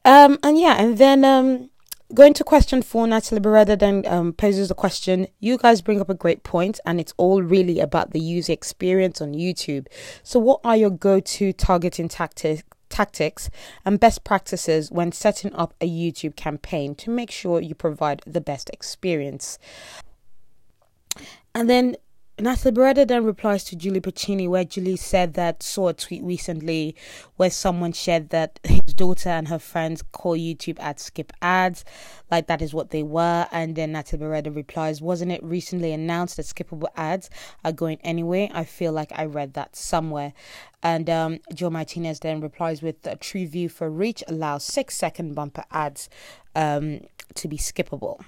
Um, 0.06 0.38
and 0.44 0.60
yeah, 0.60 0.76
and 0.80 0.98
then 0.98 1.26
um 1.26 1.71
Going 2.14 2.34
to 2.34 2.44
question 2.44 2.82
four, 2.82 3.08
Natalie 3.08 3.40
Beretta 3.40 3.80
then 3.80 4.04
um, 4.06 4.34
poses 4.34 4.68
the 4.68 4.76
question. 4.76 5.28
You 5.40 5.58
guys 5.58 5.82
bring 5.82 6.02
up 6.02 6.10
a 6.10 6.14
great 6.14 6.44
point, 6.44 6.78
and 6.86 7.00
it's 7.00 7.14
all 7.16 7.42
really 7.42 7.80
about 7.80 8.12
the 8.12 8.20
user 8.20 8.52
experience 8.52 9.22
on 9.22 9.34
YouTube. 9.34 9.88
So, 10.22 10.38
what 10.38 10.60
are 10.66 10.76
your 10.76 10.90
go 10.90 11.22
to 11.22 11.54
targeting 11.54 12.10
tactics? 12.10 12.64
Tactics 12.90 13.50
and 13.86 14.02
best 14.02 14.26
practices 14.26 14.92
when 14.92 15.14
setting 15.14 15.56
up 15.56 15.74
a 15.80 15.88
YouTube 15.88 16.36
campaign 16.36 16.94
to 16.96 17.10
make 17.10 17.32
sure 17.32 17.62
you 17.62 17.74
provide 17.74 18.22
the 18.28 18.42
best 18.42 18.70
experience. 18.74 19.58
And 21.56 21.70
then 21.70 21.96
Natalie 22.40 22.74
Beretta 22.74 23.08
then 23.08 23.24
replies 23.24 23.64
to 23.66 23.76
Julie 23.76 24.02
Bacchini, 24.02 24.48
where 24.48 24.64
Julie 24.64 24.96
said 24.96 25.36
that 25.36 25.62
saw 25.62 25.90
a 25.90 25.94
tweet 25.94 26.24
recently 26.24 26.96
where 27.36 27.52
someone 27.52 27.92
shared 27.92 28.30
that 28.30 28.60
his 28.64 28.96
daughter 28.96 29.30
and 29.30 29.48
her 29.48 29.60
friends 29.60 30.02
call 30.12 30.36
YouTube 30.36 30.80
ads 30.80 31.04
skip 31.04 31.34
ads, 31.42 31.86
like 32.32 32.48
that 32.48 32.62
is 32.62 32.74
what 32.74 32.90
they 32.90 33.04
were. 33.04 33.48
And 33.52 33.76
then 33.76 33.92
Natalie 33.92 34.24
Beretta 34.24 34.56
replies, 34.56 35.02
Wasn't 35.02 35.32
it 35.32 35.44
recently 35.44 35.92
announced 35.92 36.38
that 36.38 36.48
skippable 36.48 36.88
ads 36.96 37.30
are 37.64 37.72
going 37.72 38.00
anyway? 38.02 38.50
I 38.54 38.64
feel 38.64 38.92
like 38.92 39.12
I 39.14 39.26
read 39.26 39.54
that 39.54 39.76
somewhere. 39.76 40.34
And 40.82 41.10
um, 41.12 41.40
Joe 41.54 41.70
Martinez 41.70 42.22
then 42.22 42.42
replies 42.42 42.82
with 42.82 43.06
a 43.06 43.18
true 43.18 43.46
view 43.46 43.70
for 43.70 43.90
reach 43.90 44.24
allows 44.28 44.64
six 44.64 44.96
second 44.96 45.36
bumper 45.36 45.66
ads 45.70 46.10
um, 46.56 47.02
to 47.36 47.48
be 47.48 47.58
skippable. 47.58 48.24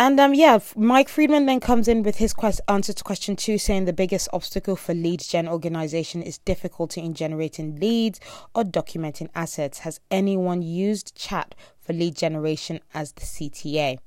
And 0.00 0.18
um, 0.18 0.32
yeah, 0.32 0.58
Mike 0.76 1.10
Friedman 1.10 1.44
then 1.44 1.60
comes 1.60 1.86
in 1.86 2.02
with 2.02 2.16
his 2.16 2.32
quest- 2.32 2.62
answer 2.68 2.94
to 2.94 3.04
question 3.04 3.36
two, 3.36 3.58
saying 3.58 3.84
the 3.84 3.92
biggest 3.92 4.30
obstacle 4.32 4.74
for 4.74 4.94
lead 4.94 5.20
gen 5.20 5.46
organization 5.46 6.22
is 6.22 6.38
difficulty 6.38 7.02
in 7.02 7.12
generating 7.12 7.76
leads 7.76 8.18
or 8.54 8.64
documenting 8.64 9.28
assets. 9.34 9.80
Has 9.80 10.00
anyone 10.10 10.62
used 10.62 11.14
chat 11.14 11.54
for 11.82 11.92
lead 11.92 12.16
generation 12.16 12.80
as 12.94 13.12
the 13.12 13.26
CTA? 13.26 13.98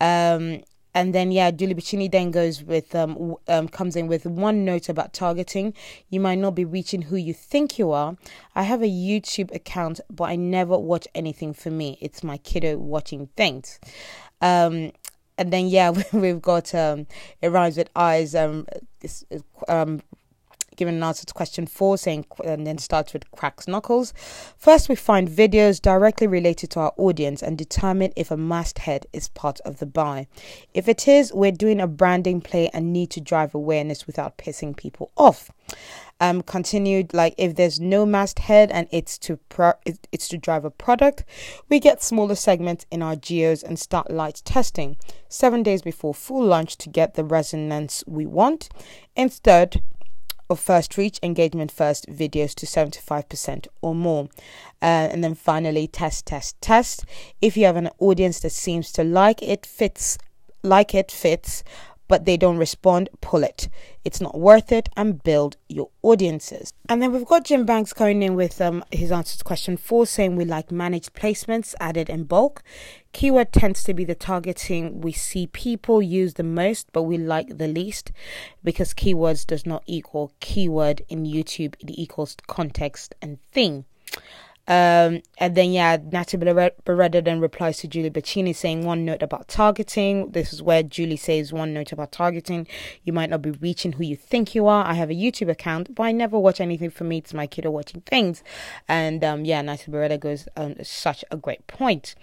Um, 0.00 0.62
and 0.94 1.12
then 1.12 1.32
yeah, 1.32 1.50
Julie 1.50 1.74
Bacchini 1.74 2.08
then 2.08 2.30
goes 2.30 2.62
with 2.62 2.94
um, 2.94 3.34
um, 3.48 3.66
comes 3.66 3.96
in 3.96 4.06
with 4.06 4.26
one 4.26 4.64
note 4.64 4.88
about 4.88 5.12
targeting. 5.12 5.74
You 6.08 6.20
might 6.20 6.38
not 6.38 6.54
be 6.54 6.64
reaching 6.64 7.02
who 7.02 7.16
you 7.16 7.34
think 7.34 7.80
you 7.80 7.90
are. 7.90 8.16
I 8.54 8.62
have 8.62 8.80
a 8.80 8.88
YouTube 8.88 9.52
account, 9.52 10.00
but 10.08 10.26
I 10.26 10.36
never 10.36 10.78
watch 10.78 11.08
anything 11.16 11.52
for 11.52 11.72
me. 11.72 11.98
It's 12.00 12.22
my 12.22 12.36
kiddo 12.38 12.78
watching 12.78 13.26
things. 13.36 13.80
Um, 14.40 14.92
and 15.38 15.52
then 15.52 15.68
yeah, 15.68 15.90
we've 16.12 16.42
got 16.42 16.74
um, 16.74 17.06
it 17.42 17.48
rhymes 17.48 17.76
with 17.76 17.90
eyes. 17.94 18.34
Um, 18.34 18.66
um, 19.68 20.02
giving 20.76 20.96
an 20.96 21.02
answer 21.02 21.24
to 21.24 21.34
question 21.34 21.66
four, 21.66 21.98
saying 21.98 22.26
and 22.44 22.66
then 22.66 22.78
starts 22.78 23.12
with 23.12 23.30
cracks 23.32 23.66
knuckles. 23.66 24.12
First, 24.58 24.88
we 24.88 24.94
find 24.94 25.28
videos 25.28 25.80
directly 25.80 26.26
related 26.26 26.70
to 26.72 26.80
our 26.80 26.92
audience 26.96 27.42
and 27.42 27.58
determine 27.58 28.12
if 28.14 28.30
a 28.30 28.36
masthead 28.36 29.06
is 29.12 29.28
part 29.28 29.58
of 29.60 29.78
the 29.78 29.86
buy. 29.86 30.26
If 30.74 30.88
it 30.88 31.08
is, 31.08 31.32
we're 31.32 31.52
doing 31.52 31.80
a 31.80 31.86
branding 31.86 32.40
play 32.40 32.68
and 32.72 32.92
need 32.92 33.10
to 33.12 33.20
drive 33.20 33.54
awareness 33.54 34.06
without 34.06 34.38
pissing 34.38 34.76
people 34.76 35.10
off 35.16 35.50
um, 36.20 36.42
continued 36.42 37.12
like 37.12 37.34
if 37.36 37.54
there's 37.56 37.78
no 37.78 38.06
masthead 38.06 38.70
and 38.70 38.88
it's 38.90 39.18
to 39.18 39.36
pro- 39.48 39.74
it's 39.84 40.28
to 40.28 40.38
drive 40.38 40.64
a 40.64 40.70
product 40.70 41.24
we 41.68 41.78
get 41.78 42.02
smaller 42.02 42.34
segments 42.34 42.86
in 42.90 43.02
our 43.02 43.16
geos 43.16 43.62
and 43.62 43.78
start 43.78 44.10
light 44.10 44.40
testing 44.44 44.96
seven 45.28 45.62
days 45.62 45.82
before 45.82 46.14
full 46.14 46.44
launch 46.44 46.76
to 46.76 46.88
get 46.88 47.14
the 47.14 47.24
resonance 47.24 48.02
we 48.06 48.24
want 48.24 48.68
instead 49.14 49.82
of 50.48 50.60
first 50.60 50.96
reach 50.96 51.18
engagement 51.22 51.70
first 51.70 52.06
videos 52.08 52.54
to 52.54 52.66
75% 52.66 53.66
or 53.82 53.94
more. 53.94 54.28
Uh, 54.80 55.10
and 55.10 55.24
then 55.24 55.34
finally 55.34 55.86
test 55.86 56.26
test 56.26 56.60
test. 56.60 57.04
If 57.40 57.56
you 57.56 57.66
have 57.66 57.76
an 57.76 57.90
audience 57.98 58.40
that 58.40 58.52
seems 58.52 58.92
to 58.92 59.04
like 59.04 59.42
it 59.42 59.66
fits 59.66 60.18
like 60.62 60.94
it 60.94 61.10
fits 61.10 61.62
but 62.08 62.24
they 62.24 62.36
don't 62.36 62.58
respond, 62.58 63.08
pull 63.20 63.42
it. 63.42 63.68
It's 64.04 64.20
not 64.20 64.38
worth 64.38 64.70
it 64.70 64.88
and 64.96 65.22
build 65.22 65.56
your 65.68 65.90
audiences. 66.02 66.72
And 66.88 67.02
then 67.02 67.12
we've 67.12 67.26
got 67.26 67.44
Jim 67.44 67.64
Banks 67.64 67.92
going 67.92 68.22
in 68.22 68.34
with 68.34 68.60
um, 68.60 68.84
his 68.92 69.10
answer 69.10 69.38
to 69.38 69.44
question 69.44 69.76
four, 69.76 70.06
saying 70.06 70.36
we 70.36 70.44
like 70.44 70.70
managed 70.70 71.14
placements 71.14 71.74
added 71.80 72.08
in 72.08 72.24
bulk. 72.24 72.62
Keyword 73.12 73.52
tends 73.52 73.82
to 73.84 73.94
be 73.94 74.04
the 74.04 74.14
targeting 74.14 75.00
we 75.00 75.12
see 75.12 75.46
people 75.46 76.02
use 76.02 76.34
the 76.34 76.42
most, 76.42 76.92
but 76.92 77.04
we 77.04 77.18
like 77.18 77.58
the 77.58 77.68
least 77.68 78.12
because 78.62 78.94
keywords 78.94 79.46
does 79.46 79.66
not 79.66 79.82
equal 79.86 80.32
keyword 80.40 81.02
in 81.08 81.24
YouTube, 81.24 81.74
it 81.80 81.90
equals 81.90 82.36
context 82.46 83.14
and 83.20 83.38
thing. 83.52 83.84
Um, 84.68 85.22
and 85.38 85.54
then, 85.54 85.72
yeah, 85.72 85.96
Natalie 86.10 86.70
Beretta 86.84 87.24
then 87.24 87.40
replies 87.40 87.78
to 87.78 87.88
Julie 87.88 88.10
Bacchini 88.10 88.54
saying 88.54 88.84
one 88.84 89.04
note 89.04 89.22
about 89.22 89.48
targeting. 89.48 90.30
This 90.32 90.52
is 90.52 90.62
where 90.62 90.82
Julie 90.82 91.16
says 91.16 91.52
one 91.52 91.72
note 91.72 91.92
about 91.92 92.12
targeting. 92.12 92.66
You 93.04 93.12
might 93.12 93.30
not 93.30 93.42
be 93.42 93.52
reaching 93.52 93.92
who 93.92 94.04
you 94.04 94.16
think 94.16 94.54
you 94.54 94.66
are. 94.66 94.84
I 94.84 94.94
have 94.94 95.10
a 95.10 95.14
YouTube 95.14 95.48
account, 95.48 95.94
but 95.94 96.02
I 96.02 96.12
never 96.12 96.38
watch 96.38 96.60
anything 96.60 96.90
for 96.90 97.04
me. 97.04 97.18
It's 97.18 97.34
my 97.34 97.46
kiddo 97.46 97.70
watching 97.70 98.00
things. 98.00 98.42
And 98.88 99.22
um, 99.22 99.44
yeah, 99.44 99.62
Natalie 99.62 99.96
Beretta 99.96 100.18
goes, 100.18 100.48
um, 100.56 100.74
such 100.82 101.24
a 101.30 101.36
great 101.36 101.66
point. 101.66 102.14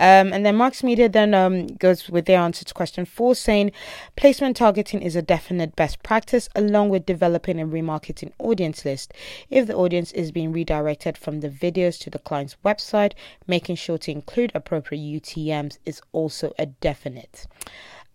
Um, 0.00 0.32
and 0.32 0.46
then 0.46 0.56
Marks 0.56 0.84
Media 0.84 1.08
then 1.08 1.34
um, 1.34 1.66
goes 1.66 2.08
with 2.08 2.26
their 2.26 2.38
answer 2.38 2.64
to 2.64 2.74
question 2.74 3.04
four, 3.04 3.34
saying 3.34 3.72
placement 4.14 4.56
targeting 4.56 5.02
is 5.02 5.16
a 5.16 5.22
definite 5.22 5.74
best 5.74 6.02
practice 6.04 6.48
along 6.54 6.90
with 6.90 7.04
developing 7.04 7.60
a 7.60 7.66
remarketing 7.66 8.32
audience 8.38 8.84
list. 8.84 9.12
If 9.50 9.66
the 9.66 9.74
audience 9.74 10.12
is 10.12 10.30
being 10.30 10.52
redirected 10.52 11.18
from 11.18 11.40
the 11.40 11.48
videos 11.78 11.98
to 12.00 12.10
the 12.10 12.18
client's 12.18 12.56
website, 12.64 13.12
making 13.46 13.76
sure 13.76 13.98
to 13.98 14.10
include 14.10 14.52
appropriate 14.54 15.00
UTMs 15.00 15.78
is 15.84 16.00
also 16.12 16.52
a 16.58 16.66
definite. 16.66 17.46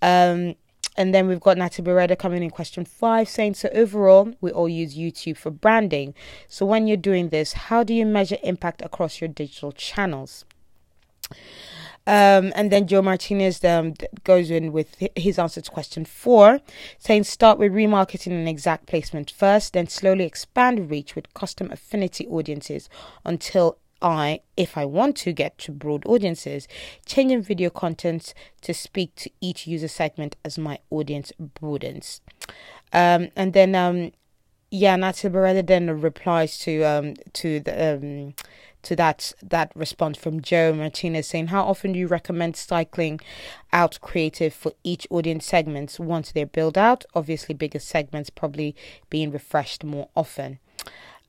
Um, 0.01 0.55
and 0.95 1.13
then 1.13 1.27
we've 1.27 1.39
got 1.39 1.57
Nati 1.57 1.81
Beretta 1.81 2.17
coming 2.17 2.43
in 2.43 2.51
question 2.51 2.85
five 2.85 3.27
saying, 3.27 3.55
So 3.55 3.69
overall, 3.73 4.33
we 4.41 4.51
all 4.51 4.69
use 4.69 4.95
YouTube 4.95 5.37
for 5.37 5.49
branding. 5.49 6.13
So 6.47 6.65
when 6.65 6.87
you're 6.87 6.97
doing 6.97 7.29
this, 7.29 7.53
how 7.53 7.83
do 7.83 7.93
you 7.93 8.05
measure 8.05 8.37
impact 8.43 8.81
across 8.83 9.19
your 9.19 9.27
digital 9.27 9.71
channels? 9.71 10.45
Um, 12.05 12.51
and 12.55 12.69
then 12.71 12.87
Joe 12.87 13.01
Martinez 13.01 13.63
um, 13.63 13.93
goes 14.23 14.51
in 14.51 14.73
with 14.73 14.95
his 15.15 15.39
answer 15.39 15.61
to 15.61 15.71
question 15.71 16.03
four, 16.03 16.59
saying 16.99 17.23
start 17.23 17.57
with 17.57 17.71
remarketing 17.71 18.33
and 18.33 18.49
exact 18.49 18.87
placement 18.87 19.31
first, 19.31 19.73
then 19.73 19.87
slowly 19.87 20.25
expand 20.25 20.91
reach 20.91 21.15
with 21.15 21.33
custom 21.33 21.71
affinity 21.71 22.27
audiences 22.27 22.89
until 23.23 23.77
I, 24.01 24.41
if 24.57 24.77
I 24.77 24.83
want 24.83 25.15
to 25.17 25.31
get 25.31 25.57
to 25.59 25.71
broad 25.71 26.05
audiences, 26.05 26.67
changing 27.05 27.41
video 27.41 27.69
content 27.69 28.33
to 28.61 28.73
speak 28.73 29.15
to 29.15 29.29
each 29.39 29.65
user 29.65 29.87
segment 29.87 30.35
as 30.43 30.57
my 30.57 30.79
audience 30.89 31.31
broadens. 31.39 32.19
Um, 32.91 33.29
and 33.37 33.53
then, 33.53 33.75
um, 33.75 34.11
yeah, 34.69 34.97
Natalie 34.97 35.33
Beretta 35.33 35.65
then 35.65 36.01
replies 36.01 36.57
to 36.59 36.83
um, 36.83 37.13
to 37.33 37.61
the 37.61 37.95
um, 37.95 38.33
to 38.83 38.95
that 38.95 39.33
that 39.41 39.71
response 39.75 40.17
from 40.17 40.41
Joe 40.41 40.73
Martinez 40.73 41.27
saying, 41.27 41.47
"How 41.47 41.63
often 41.63 41.93
do 41.93 41.99
you 41.99 42.07
recommend 42.07 42.55
cycling 42.55 43.19
out 43.71 43.99
creative 44.01 44.53
for 44.53 44.73
each 44.83 45.07
audience 45.09 45.45
segments 45.45 45.99
once 45.99 46.31
they're 46.31 46.45
built 46.45 46.77
out? 46.77 47.05
Obviously, 47.15 47.55
bigger 47.55 47.79
segments 47.79 48.29
probably 48.29 48.75
being 49.09 49.31
refreshed 49.31 49.83
more 49.83 50.09
often." 50.15 50.59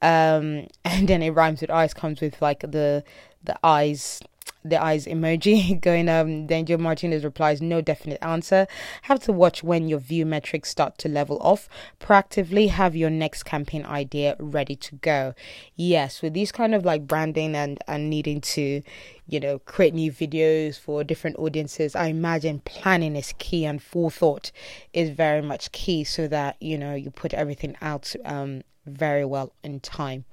Um, 0.03 0.67
and 0.85 1.09
then 1.09 1.23
it 1.23 1.31
rhymes 1.31 1.61
with 1.61 1.71
eyes 1.71 1.95
comes 1.95 2.21
with 2.21 2.41
like 2.43 2.61
the 2.61 3.05
the 3.43 3.59
eyes 3.63 4.21
the 4.65 4.83
eyes 4.83 5.07
emoji 5.07 5.81
going 5.83 6.09
um 6.09 6.47
then 6.47 6.67
Joe 6.67 6.79
Martinez 6.79 7.25
replies 7.25 7.61
no 7.61 7.81
definite 7.81 8.23
answer. 8.23 8.67
Have 9.03 9.21
to 9.21 9.33
watch 9.33 9.63
when 9.63 9.89
your 9.89 9.99
view 9.99 10.27
metrics 10.27 10.71
start 10.71 10.99
to 10.99 11.09
level 11.09 11.39
off. 11.41 11.69
Proactively 12.01 12.69
have 12.69 12.97
your 12.97 13.11
next 13.11 13.45
campaign 13.45 13.85
idea 13.85 14.37
ready 14.39 14.77
to 14.77 14.97
go. 14.97 15.35
Yes 15.77 16.23
with 16.23 16.35
these 16.35 16.53
kind 16.53 16.75
of 16.75 16.85
like 16.85 17.07
branding 17.07 17.55
and 17.55 17.79
and 17.87 18.09
needing 18.09 18.41
to 18.41 18.83
you 19.27 19.41
know 19.41 19.59
create 19.61 19.95
new 19.95 20.13
videos 20.13 20.79
for 20.79 21.03
different 21.03 21.39
audiences 21.39 21.97
i 21.97 22.09
imagine 22.09 22.61
planning 22.67 23.17
is 23.17 23.33
key 23.39 23.65
and 23.65 23.83
forethought 23.83 24.53
is 24.93 25.09
very 25.09 25.41
much 25.41 25.73
key 25.73 26.05
so 26.05 26.29
that 26.29 26.57
you 26.61 26.77
know 26.77 26.95
you 26.95 27.11
put 27.11 27.33
everything 27.33 27.75
out 27.81 28.15
um 28.27 28.63
very 28.87 29.25
well 29.25 29.53
in 29.63 29.81
time. 29.81 30.25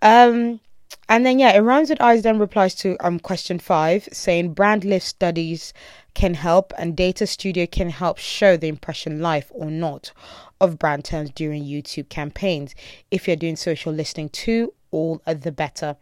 Um 0.00 0.60
and 1.08 1.24
then 1.24 1.38
yeah, 1.38 1.56
it 1.56 1.60
rhymes 1.60 1.90
with 1.90 2.00
eyes 2.00 2.22
then 2.22 2.38
replies 2.38 2.74
to 2.76 2.96
um 3.04 3.18
question 3.18 3.58
five, 3.58 4.08
saying 4.12 4.54
brand 4.54 4.84
lift 4.84 5.06
studies 5.06 5.72
can 6.14 6.34
help 6.34 6.72
and 6.76 6.96
data 6.96 7.26
studio 7.26 7.66
can 7.66 7.90
help 7.90 8.18
show 8.18 8.56
the 8.56 8.68
impression 8.68 9.20
life 9.20 9.46
or 9.50 9.70
not 9.70 10.12
of 10.60 10.78
brand 10.78 11.04
terms 11.04 11.30
during 11.30 11.62
YouTube 11.64 12.08
campaigns. 12.08 12.74
If 13.10 13.26
you're 13.26 13.36
doing 13.36 13.56
social 13.56 13.92
listening 13.92 14.30
too, 14.30 14.74
all 14.90 15.22
the 15.24 15.52
better. 15.52 15.96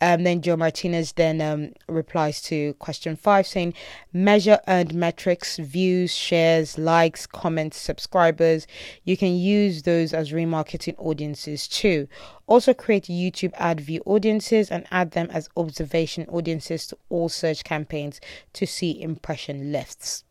Um, 0.00 0.24
then 0.24 0.42
Joe 0.42 0.56
Martinez 0.56 1.12
then 1.12 1.40
um, 1.40 1.72
replies 1.88 2.42
to 2.42 2.74
question 2.74 3.16
five, 3.16 3.46
saying 3.46 3.74
measure 4.12 4.60
earned 4.68 4.94
metrics, 4.94 5.56
views, 5.56 6.14
shares, 6.14 6.76
likes, 6.76 7.26
comments, 7.26 7.78
subscribers. 7.78 8.66
You 9.04 9.16
can 9.16 9.36
use 9.36 9.82
those 9.82 10.12
as 10.12 10.32
remarketing 10.32 10.94
audiences 10.98 11.66
too. 11.66 12.08
Also, 12.46 12.74
create 12.74 13.04
YouTube 13.04 13.52
ad 13.54 13.80
view 13.80 14.02
audiences 14.04 14.70
and 14.70 14.86
add 14.90 15.12
them 15.12 15.28
as 15.30 15.48
observation 15.56 16.26
audiences 16.28 16.86
to 16.88 16.98
all 17.08 17.28
search 17.28 17.64
campaigns 17.64 18.20
to 18.52 18.66
see 18.66 19.00
impression 19.00 19.72
lifts. 19.72 20.24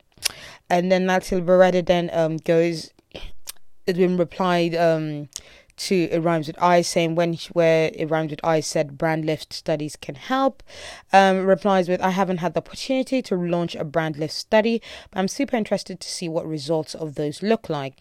And 0.70 0.92
then 0.92 1.06
Natalie 1.06 1.42
Beretta 1.42 1.86
then 1.86 2.10
um, 2.14 2.38
goes, 2.38 2.92
it's 3.88 3.98
been 3.98 4.18
replied. 4.18 4.76
Um, 4.76 5.30
to 5.78 6.08
it 6.12 6.20
rhymes 6.20 6.48
with 6.48 6.62
I 6.62 6.82
saying 6.82 7.16
when 7.16 7.34
where 7.54 7.92
it 7.94 8.10
rhymes 8.10 8.32
with 8.32 8.44
I 8.44 8.60
said 8.60 8.98
brand 8.98 9.26
lift 9.26 9.54
studies 9.54 9.96
can 9.96 10.16
help. 10.16 10.64
Um, 11.12 11.46
replies 11.46 11.90
with 11.90 12.02
I 12.02 12.12
haven't 12.12 12.38
had 12.38 12.54
the 12.54 12.60
opportunity 12.60 13.22
to 13.24 13.36
launch 13.36 13.76
a 13.76 13.84
brand 13.84 14.18
lift 14.18 14.34
study, 14.34 14.82
but 15.12 15.20
I'm 15.20 15.28
super 15.28 15.56
interested 15.56 16.00
to 16.00 16.10
see 16.10 16.30
what 16.30 16.48
results 16.48 16.96
of 16.96 17.16
those 17.16 17.44
look 17.44 17.70
like. 17.70 17.96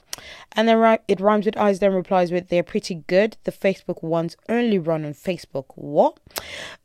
And 0.53 0.69
then 0.69 0.99
it 1.09 1.21
rhymes 1.21 1.47
with 1.47 1.57
eyes. 1.57 1.79
Then 1.81 1.93
replies 1.93 2.31
with 2.31 2.49
they're 2.49 2.63
pretty 2.63 3.03
good. 3.07 3.37
The 3.45 3.53
Facebook 3.53 4.03
ones 4.03 4.37
only 4.49 4.79
run 4.79 5.05
on 5.05 5.15
Facebook. 5.15 5.67
What? 5.75 6.19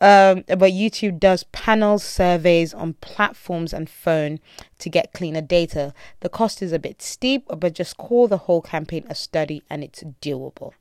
Um, 0.02 0.44
but 0.48 0.72
YouTube 0.72 1.20
does 1.20 1.44
panels 1.44 2.04
surveys 2.04 2.74
on 2.74 2.94
platforms 2.94 3.74
and 3.74 3.90
phone 3.90 4.40
to 4.80 4.90
get 4.90 5.14
cleaner 5.14 5.42
data. 5.42 5.94
The 6.22 6.30
cost 6.30 6.62
is 6.62 6.72
a 6.72 6.80
bit 6.80 7.02
steep, 7.02 7.46
but 7.48 7.74
just 7.74 7.98
call 7.98 8.28
the 8.28 8.38
whole 8.38 8.62
campaign 8.62 9.06
a 9.10 9.16
study 9.16 9.64
and 9.70 9.84
it's 9.84 10.04
doable. 10.22 10.74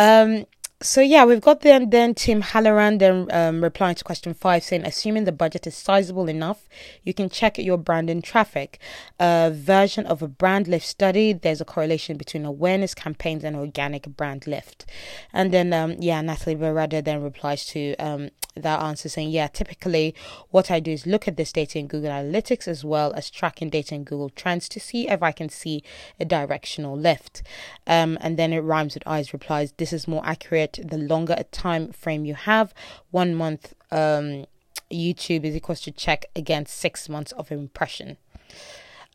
Um, 0.00 0.46
so 0.82 1.02
yeah, 1.02 1.26
we've 1.26 1.42
got 1.42 1.60
then 1.60 1.90
then 1.90 2.14
Tim 2.14 2.40
Halloran 2.40 2.98
then 2.98 3.26
um, 3.32 3.62
replying 3.62 3.96
to 3.96 4.04
question 4.04 4.32
five, 4.32 4.64
saying 4.64 4.86
assuming 4.86 5.24
the 5.24 5.32
budget 5.32 5.66
is 5.66 5.76
sizable 5.76 6.26
enough, 6.28 6.68
you 7.02 7.12
can 7.12 7.28
check 7.28 7.58
your 7.58 7.76
branding 7.76 8.22
traffic. 8.22 8.78
A 9.18 9.50
version 9.52 10.06
of 10.06 10.22
a 10.22 10.28
brand 10.28 10.68
lift 10.68 10.86
study. 10.86 11.34
There's 11.34 11.60
a 11.60 11.66
correlation 11.66 12.16
between 12.16 12.46
awareness 12.46 12.94
campaigns 12.94 13.44
and 13.44 13.56
organic 13.56 14.16
brand 14.16 14.46
lift. 14.46 14.86
And 15.34 15.52
then 15.52 15.74
um, 15.74 15.96
yeah, 15.98 16.22
Natalie 16.22 16.56
Beretta 16.56 17.04
then 17.04 17.22
replies 17.22 17.66
to 17.66 17.94
um, 17.96 18.30
that 18.56 18.80
answer 18.80 19.08
saying, 19.08 19.30
yeah, 19.30 19.48
typically 19.48 20.14
what 20.50 20.70
I 20.70 20.80
do 20.80 20.92
is 20.92 21.06
look 21.06 21.28
at 21.28 21.36
this 21.36 21.52
data 21.52 21.78
in 21.78 21.88
Google 21.88 22.10
Analytics 22.10 22.66
as 22.66 22.84
well 22.84 23.12
as 23.12 23.30
tracking 23.30 23.68
data 23.70 23.94
in 23.94 24.04
Google 24.04 24.30
Trends 24.30 24.68
to 24.70 24.80
see 24.80 25.08
if 25.08 25.22
I 25.22 25.32
can 25.32 25.50
see 25.50 25.82
a 26.18 26.24
directional 26.24 26.96
lift. 26.96 27.42
Um, 27.86 28.16
and 28.20 28.38
then 28.38 28.52
it 28.52 28.60
rhymes 28.60 28.94
with 28.94 29.06
eyes 29.06 29.32
replies, 29.32 29.72
this 29.76 29.92
is 29.92 30.08
more 30.08 30.22
accurate 30.24 30.69
the 30.72 30.98
longer 30.98 31.34
a 31.36 31.44
time 31.44 31.92
frame 31.92 32.24
you 32.24 32.34
have. 32.34 32.74
One 33.10 33.34
month 33.34 33.74
um, 33.90 34.46
YouTube 34.90 35.44
is 35.44 35.56
equals 35.56 35.80
to 35.82 35.90
check 35.90 36.26
against 36.34 36.76
six 36.76 37.08
months 37.08 37.32
of 37.32 37.50
impression. 37.50 38.16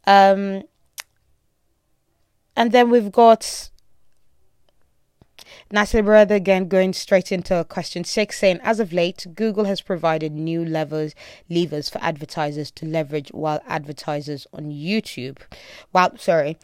Um, 0.08 0.64
and 2.56 2.72
then 2.72 2.90
we've 2.90 3.12
got 3.12 3.70
Natalie 5.72 6.04
Brother 6.04 6.36
again 6.36 6.68
going 6.68 6.94
straight 6.94 7.32
into 7.32 7.66
question 7.66 8.04
six, 8.04 8.40
saying 8.40 8.60
as 8.64 8.80
of 8.80 8.94
late, 8.94 9.26
Google 9.34 9.66
has 9.66 9.82
provided 9.82 10.32
new 10.32 10.64
levers 10.64 11.16
levers 11.50 11.90
for 11.90 12.00
advertisers 12.02 12.72
to 12.72 12.86
leverage 12.86 13.30
while 13.30 13.62
advertisers 13.68 14.48
on 14.54 14.66
YouTube. 14.66 15.38
Well, 15.92 16.18
sorry. 16.18 16.58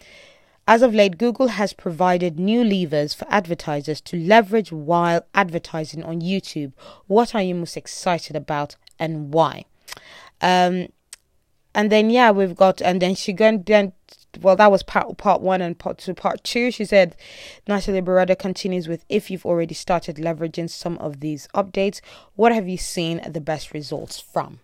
As 0.68 0.82
of 0.82 0.94
late, 0.94 1.18
Google 1.18 1.48
has 1.48 1.74
provided 1.74 2.40
new 2.40 2.64
levers 2.64 3.14
for 3.14 3.28
advertisers 3.30 4.00
to 4.02 4.18
leverage 4.18 4.72
while 4.72 5.26
advertising 5.34 6.04
on 6.04 6.22
YouTube. 6.22 6.74
What 7.08 7.34
are 7.34 7.42
you 7.42 7.56
most 7.56 7.76
excited 7.76 8.36
about 8.36 8.76
and 9.00 9.34
why? 9.34 9.66
Um, 10.40 10.88
and 11.74 11.92
then 11.92 12.10
yeah, 12.10 12.32
we've 12.32 12.56
got 12.56 12.82
and 12.82 13.02
then 13.02 13.16
she 13.16 13.34
going 13.34 13.64
then 13.64 13.94
well, 14.40 14.56
that 14.56 14.72
was 14.72 14.84
part 14.84 15.18
part 15.18 15.42
one 15.42 15.62
and 15.62 15.78
part 15.78 15.98
two. 15.98 16.14
Part 16.14 16.44
two, 16.44 16.72
she 16.72 16.86
said, 16.86 17.16
Natalie 17.68 18.02
Beretta 18.02 18.38
continues 18.38 18.88
with, 18.88 19.04
if 19.10 19.30
you've 19.30 19.46
already 19.46 19.74
started 19.74 20.16
leveraging 20.18 20.70
some 20.70 20.98
of 21.00 21.20
these 21.20 21.48
updates, 21.54 22.00
what 22.36 22.54
have 22.54 22.68
you 22.68 22.78
seen 22.78 23.22
the 23.28 23.42
best 23.42 23.74
results 23.74 24.20
from? 24.20 24.60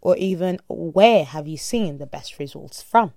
Or 0.00 0.16
even 0.16 0.60
where 0.68 1.24
have 1.24 1.48
you 1.48 1.56
seen 1.56 1.98
the 1.98 2.06
best 2.06 2.38
results 2.38 2.82
from? 2.82 3.14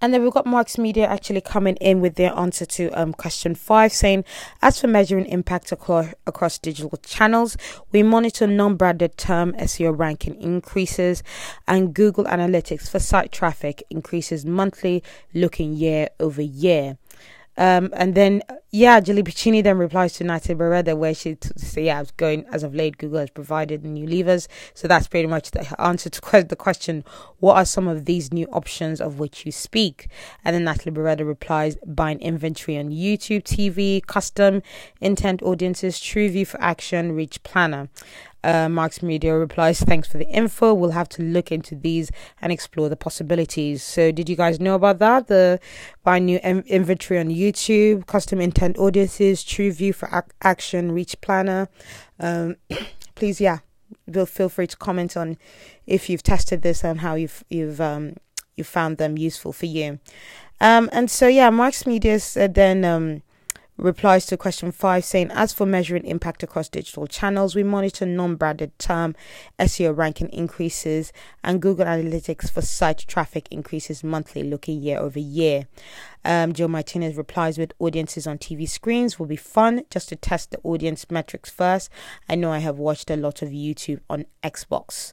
And 0.00 0.14
then 0.14 0.22
we've 0.22 0.32
got 0.32 0.46
Marks 0.46 0.78
Media 0.78 1.06
actually 1.06 1.40
coming 1.40 1.76
in 1.76 2.00
with 2.00 2.14
their 2.14 2.32
answer 2.38 2.64
to 2.66 2.88
um, 2.90 3.12
question 3.12 3.54
five, 3.54 3.92
saying, 3.92 4.24
as 4.62 4.80
for 4.80 4.86
measuring 4.86 5.26
impact 5.26 5.72
across, 5.72 6.14
across 6.26 6.58
digital 6.58 6.96
channels, 7.04 7.56
we 7.90 8.02
monitor 8.04 8.46
non-branded 8.46 9.16
term 9.16 9.52
SEO 9.54 9.98
ranking 9.98 10.40
increases 10.40 11.22
and 11.66 11.94
Google 11.94 12.24
Analytics 12.24 12.88
for 12.88 13.00
site 13.00 13.32
traffic 13.32 13.82
increases 13.90 14.46
monthly, 14.46 15.02
looking 15.34 15.74
year 15.74 16.08
over 16.20 16.42
year. 16.42 16.96
Um, 17.58 17.90
and 17.92 18.14
then, 18.14 18.42
yeah, 18.70 19.00
Julie 19.00 19.24
Bacchini 19.24 19.64
then 19.64 19.78
replies 19.78 20.12
to 20.14 20.24
Natalie 20.24 20.54
Beretta 20.54 20.96
where 20.96 21.12
she 21.12 21.34
t- 21.34 21.50
say, 21.56 21.86
yeah, 21.86 21.98
I 21.98 22.00
was 22.00 22.12
going 22.12 22.46
as 22.52 22.62
of 22.62 22.72
late, 22.72 22.98
Google 22.98 23.18
has 23.18 23.30
provided 23.30 23.84
new 23.84 24.06
levers. 24.06 24.46
So 24.74 24.86
that's 24.86 25.08
pretty 25.08 25.26
much 25.26 25.50
the 25.50 25.80
answer 25.80 26.08
to 26.08 26.42
the 26.44 26.56
question, 26.56 27.04
what 27.40 27.56
are 27.56 27.64
some 27.64 27.88
of 27.88 28.04
these 28.04 28.32
new 28.32 28.46
options 28.52 29.00
of 29.00 29.18
which 29.18 29.44
you 29.44 29.50
speak? 29.50 30.06
And 30.44 30.54
then 30.54 30.64
Natalie 30.64 30.94
Beretta 30.94 31.26
replies, 31.26 31.76
buying 31.84 32.20
inventory 32.20 32.78
on 32.78 32.90
YouTube 32.90 33.42
TV, 33.42 34.06
custom 34.06 34.62
intent 35.00 35.42
audiences, 35.42 35.98
TrueView 35.98 36.46
for 36.46 36.60
action, 36.62 37.10
Reach 37.12 37.42
Planner. 37.42 37.88
Uh, 38.44 38.68
Marks 38.68 39.02
Media 39.02 39.36
replies, 39.36 39.80
Thanks 39.80 40.08
for 40.08 40.18
the 40.18 40.28
info. 40.28 40.72
We'll 40.72 40.90
have 40.90 41.08
to 41.10 41.22
look 41.22 41.50
into 41.50 41.74
these 41.74 42.10
and 42.40 42.52
explore 42.52 42.88
the 42.88 42.96
possibilities. 42.96 43.82
So, 43.82 44.12
did 44.12 44.28
you 44.28 44.36
guys 44.36 44.60
know 44.60 44.74
about 44.74 44.98
that? 45.00 45.26
The 45.26 45.60
buy 46.04 46.18
new 46.18 46.38
em- 46.42 46.64
inventory 46.66 47.18
on 47.18 47.28
YouTube, 47.28 48.06
custom 48.06 48.40
intent 48.40 48.78
audiences, 48.78 49.42
TrueView 49.42 49.94
for 49.94 50.08
ac- 50.08 50.32
action, 50.42 50.92
Reach 50.92 51.20
Planner. 51.20 51.68
Um, 52.20 52.56
please, 53.16 53.40
yeah, 53.40 53.58
feel 54.26 54.48
free 54.48 54.66
to 54.68 54.76
comment 54.76 55.16
on 55.16 55.36
if 55.86 56.08
you've 56.08 56.22
tested 56.22 56.62
this 56.62 56.84
and 56.84 57.00
how 57.00 57.14
you've 57.14 57.42
you've 57.50 57.80
um, 57.80 58.14
you 58.56 58.64
found 58.64 58.98
them 58.98 59.18
useful 59.18 59.52
for 59.52 59.66
you. 59.66 59.98
Um, 60.60 60.88
and 60.92 61.10
so, 61.10 61.26
yeah, 61.28 61.50
Marks 61.50 61.86
Media 61.86 62.20
said 62.20 62.54
then. 62.54 63.22
Replies 63.78 64.26
to 64.26 64.36
question 64.36 64.72
five, 64.72 65.04
saying, 65.04 65.30
As 65.30 65.52
for 65.52 65.64
measuring 65.64 66.04
impact 66.04 66.42
across 66.42 66.68
digital 66.68 67.06
channels, 67.06 67.54
we 67.54 67.62
monitor 67.62 68.04
non 68.04 68.34
branded 68.34 68.76
term 68.76 69.14
SEO 69.60 69.96
ranking 69.96 70.28
increases 70.30 71.12
and 71.44 71.62
Google 71.62 71.86
Analytics 71.86 72.50
for 72.50 72.60
site 72.60 73.04
traffic 73.06 73.46
increases 73.52 74.02
monthly, 74.02 74.42
looking 74.42 74.82
year 74.82 74.98
over 74.98 75.20
year. 75.20 75.68
Um, 76.24 76.54
Joe 76.54 76.66
Martinez 76.66 77.16
replies 77.16 77.56
with 77.56 77.72
audiences 77.78 78.26
on 78.26 78.38
TV 78.38 78.68
screens 78.68 79.16
will 79.16 79.26
be 79.26 79.36
fun 79.36 79.84
just 79.90 80.08
to 80.08 80.16
test 80.16 80.50
the 80.50 80.58
audience 80.64 81.08
metrics 81.08 81.48
first. 81.48 81.88
I 82.28 82.34
know 82.34 82.50
I 82.50 82.58
have 82.58 82.78
watched 82.78 83.10
a 83.12 83.16
lot 83.16 83.42
of 83.42 83.50
YouTube 83.50 84.00
on 84.10 84.26
Xbox. 84.42 85.12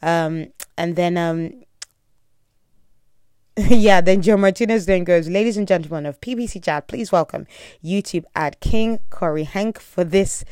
Um, 0.00 0.54
and 0.78 0.96
then 0.96 1.18
um, 1.18 1.62
yeah, 3.70 4.02
then 4.02 4.20
Joe 4.20 4.36
Martinez 4.36 4.84
then 4.84 5.02
goes, 5.02 5.30
Ladies 5.30 5.56
and 5.56 5.66
gentlemen 5.66 6.04
of 6.04 6.20
PPC 6.20 6.62
Chat, 6.62 6.88
please 6.88 7.10
welcome 7.10 7.46
YouTube 7.82 8.24
ad 8.34 8.60
king 8.60 8.98
Corey 9.08 9.44
Hank 9.44 9.80
for 9.80 10.04
this 10.04 10.44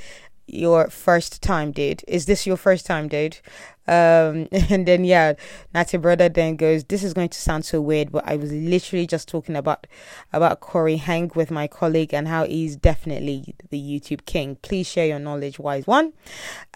your 0.46 0.88
first 0.88 1.42
time, 1.42 1.72
dude? 1.72 2.04
Is 2.06 2.26
this 2.26 2.46
your 2.46 2.56
first 2.56 2.86
time, 2.86 3.08
dude? 3.08 3.38
Um, 3.86 4.48
and 4.52 4.86
then 4.86 5.04
yeah, 5.04 5.34
Natty 5.74 5.98
brother 5.98 6.28
then 6.28 6.56
goes, 6.56 6.84
"This 6.84 7.02
is 7.02 7.14
going 7.14 7.28
to 7.30 7.38
sound 7.38 7.64
so 7.64 7.80
weird, 7.80 8.12
but 8.12 8.24
I 8.26 8.36
was 8.36 8.52
literally 8.52 9.06
just 9.06 9.28
talking 9.28 9.56
about 9.56 9.86
about 10.32 10.60
Corey 10.60 10.96
Hank 10.96 11.36
with 11.36 11.50
my 11.50 11.66
colleague 11.66 12.14
and 12.14 12.28
how 12.28 12.46
he's 12.46 12.76
definitely 12.76 13.54
the 13.70 13.80
YouTube 13.80 14.24
king. 14.24 14.56
Please 14.62 14.86
share 14.86 15.06
your 15.06 15.18
knowledge, 15.18 15.58
wise 15.58 15.86
one." 15.86 16.12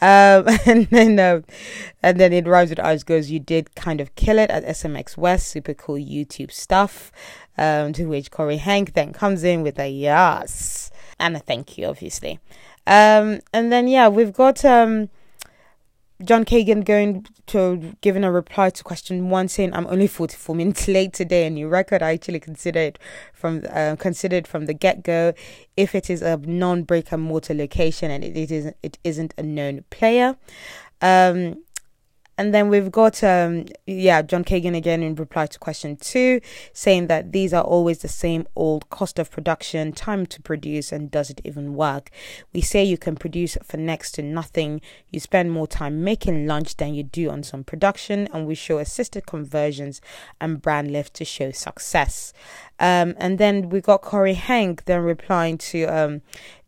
Um, 0.02 0.44
and 0.66 0.86
then 0.90 1.18
uh, 1.18 1.40
and 2.02 2.20
then 2.20 2.32
it 2.32 2.46
rhymes 2.46 2.70
with 2.70 2.80
ours 2.80 3.04
goes, 3.04 3.30
"You 3.30 3.40
did 3.40 3.74
kind 3.74 4.00
of 4.00 4.14
kill 4.14 4.38
it 4.38 4.50
at 4.50 4.64
SMX 4.64 5.16
West, 5.16 5.48
super 5.48 5.74
cool 5.74 5.96
YouTube 5.96 6.52
stuff." 6.52 7.10
Um, 7.56 7.92
to 7.94 8.06
which 8.06 8.30
Corey 8.30 8.58
Hank 8.58 8.92
then 8.92 9.12
comes 9.12 9.42
in 9.42 9.62
with 9.62 9.80
a 9.80 9.88
yes 9.88 10.92
and 11.18 11.36
a 11.36 11.40
thank 11.40 11.76
you, 11.76 11.86
obviously. 11.86 12.38
Um, 12.88 13.40
and 13.52 13.70
then 13.70 13.86
yeah, 13.86 14.08
we've 14.08 14.32
got 14.32 14.64
um 14.64 15.10
John 16.24 16.44
Kagan 16.44 16.84
going 16.84 17.26
to 17.46 17.94
giving 18.00 18.24
a 18.24 18.32
reply 18.32 18.70
to 18.70 18.82
question 18.82 19.28
one, 19.28 19.46
saying, 19.46 19.72
"I'm 19.74 19.86
only 19.86 20.06
44 20.06 20.56
minutes 20.56 20.88
late 20.96 21.12
today. 21.12 21.46
A 21.46 21.50
new 21.50 21.68
record. 21.68 22.02
I 22.02 22.14
actually 22.14 22.40
considered 22.40 22.98
from 23.34 23.62
uh, 23.70 23.96
considered 23.96 24.48
from 24.48 24.66
the 24.66 24.74
get 24.74 25.04
go. 25.04 25.34
If 25.76 25.94
it 25.94 26.08
is 26.08 26.22
a 26.22 26.38
non 26.38 26.82
breaker 26.82 27.18
mortar 27.18 27.54
location 27.54 28.10
and 28.10 28.24
it, 28.24 28.36
it 28.36 28.50
isn't 28.50 28.76
it 28.82 28.98
isn't 29.04 29.34
a 29.36 29.42
known 29.42 29.84
player." 29.90 30.36
Um, 31.00 31.62
and 32.38 32.54
then 32.54 32.68
we've 32.68 32.92
got, 32.92 33.22
um, 33.24 33.66
yeah, 33.84 34.22
John 34.22 34.44
Kagan 34.44 34.76
again 34.76 35.02
in 35.02 35.16
reply 35.16 35.46
to 35.46 35.58
question 35.58 35.96
two, 35.96 36.40
saying 36.72 37.08
that 37.08 37.32
these 37.32 37.52
are 37.52 37.64
always 37.64 37.98
the 37.98 38.08
same 38.08 38.46
old 38.54 38.88
cost 38.90 39.18
of 39.18 39.28
production, 39.28 39.90
time 39.90 40.24
to 40.26 40.40
produce, 40.40 40.92
and 40.92 41.10
does 41.10 41.30
it 41.30 41.40
even 41.44 41.74
work? 41.74 42.10
We 42.52 42.60
say 42.60 42.84
you 42.84 42.96
can 42.96 43.16
produce 43.16 43.58
for 43.64 43.76
next 43.76 44.12
to 44.12 44.22
nothing. 44.22 44.80
You 45.10 45.18
spend 45.18 45.50
more 45.50 45.66
time 45.66 46.04
making 46.04 46.46
lunch 46.46 46.76
than 46.76 46.94
you 46.94 47.02
do 47.02 47.28
on 47.28 47.42
some 47.42 47.64
production, 47.64 48.28
and 48.32 48.46
we 48.46 48.54
show 48.54 48.78
assisted 48.78 49.26
conversions 49.26 50.00
and 50.40 50.62
brand 50.62 50.92
lift 50.92 51.14
to 51.14 51.24
show 51.24 51.50
success. 51.50 52.32
Um, 52.78 53.14
and 53.18 53.38
then 53.38 53.68
we 53.70 53.80
got 53.80 54.02
Corey 54.02 54.34
Hank 54.34 54.84
then 54.84 55.00
replying 55.02 55.58
to 55.58 55.84
um, 55.86 56.22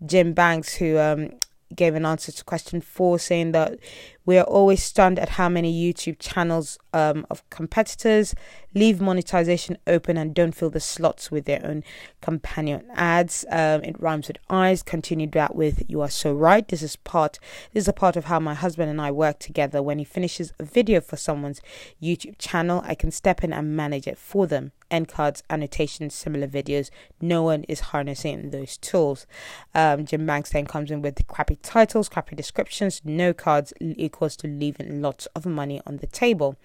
Jim 0.04 0.32
Banks, 0.32 0.74
who 0.74 0.98
um, 0.98 1.30
gave 1.74 1.94
an 1.94 2.04
answer 2.04 2.32
to 2.32 2.44
question 2.44 2.80
four, 2.80 3.18
saying 3.18 3.52
that 3.52 3.78
we 4.26 4.38
are 4.38 4.44
always 4.44 4.82
stunned 4.82 5.18
at 5.18 5.30
how 5.30 5.48
many 5.48 5.72
YouTube 5.72 6.16
channels 6.18 6.78
um, 6.92 7.26
of 7.30 7.48
competitors 7.50 8.34
leave 8.74 9.00
monetization 9.00 9.78
open 9.86 10.16
and 10.16 10.34
don't 10.34 10.54
fill 10.54 10.70
the 10.70 10.80
slots 10.80 11.30
with 11.30 11.44
their 11.44 11.64
own 11.64 11.82
companion 12.20 12.84
ads. 12.94 13.44
Um, 13.50 13.82
it 13.82 14.00
rhymes 14.00 14.28
with 14.28 14.38
eyes. 14.48 14.82
Continued 14.82 15.32
that 15.32 15.56
with 15.56 15.82
"You 15.88 16.00
are 16.02 16.10
so 16.10 16.32
right." 16.32 16.66
This 16.66 16.82
is 16.82 16.96
part. 16.96 17.38
This 17.72 17.84
is 17.84 17.88
a 17.88 17.92
part 17.92 18.16
of 18.16 18.26
how 18.26 18.38
my 18.38 18.54
husband 18.54 18.90
and 18.90 19.00
I 19.00 19.10
work 19.10 19.38
together. 19.38 19.82
When 19.82 19.98
he 19.98 20.04
finishes 20.04 20.52
a 20.58 20.64
video 20.64 21.00
for 21.00 21.16
someone's 21.16 21.60
YouTube 22.02 22.36
channel, 22.38 22.82
I 22.84 22.94
can 22.94 23.10
step 23.10 23.42
in 23.42 23.52
and 23.52 23.76
manage 23.76 24.06
it 24.06 24.18
for 24.18 24.46
them 24.46 24.72
end 24.90 25.08
cards, 25.08 25.42
annotations, 25.48 26.14
similar 26.14 26.48
videos. 26.48 26.90
No 27.20 27.42
one 27.42 27.64
is 27.64 27.80
harnessing 27.80 28.50
those 28.50 28.76
tools. 28.76 29.26
Um, 29.74 30.04
Jim 30.04 30.26
Banks 30.26 30.50
then 30.50 30.66
comes 30.66 30.90
in 30.90 31.00
with 31.02 31.26
crappy 31.28 31.56
titles, 31.56 32.08
crappy 32.08 32.36
descriptions, 32.36 33.00
no 33.04 33.32
cards 33.32 33.72
to 34.20 34.46
leaving 34.46 35.02
lots 35.02 35.26
of 35.34 35.46
money 35.46 35.80
on 35.86 35.98
the 35.98 36.06
table. 36.06 36.56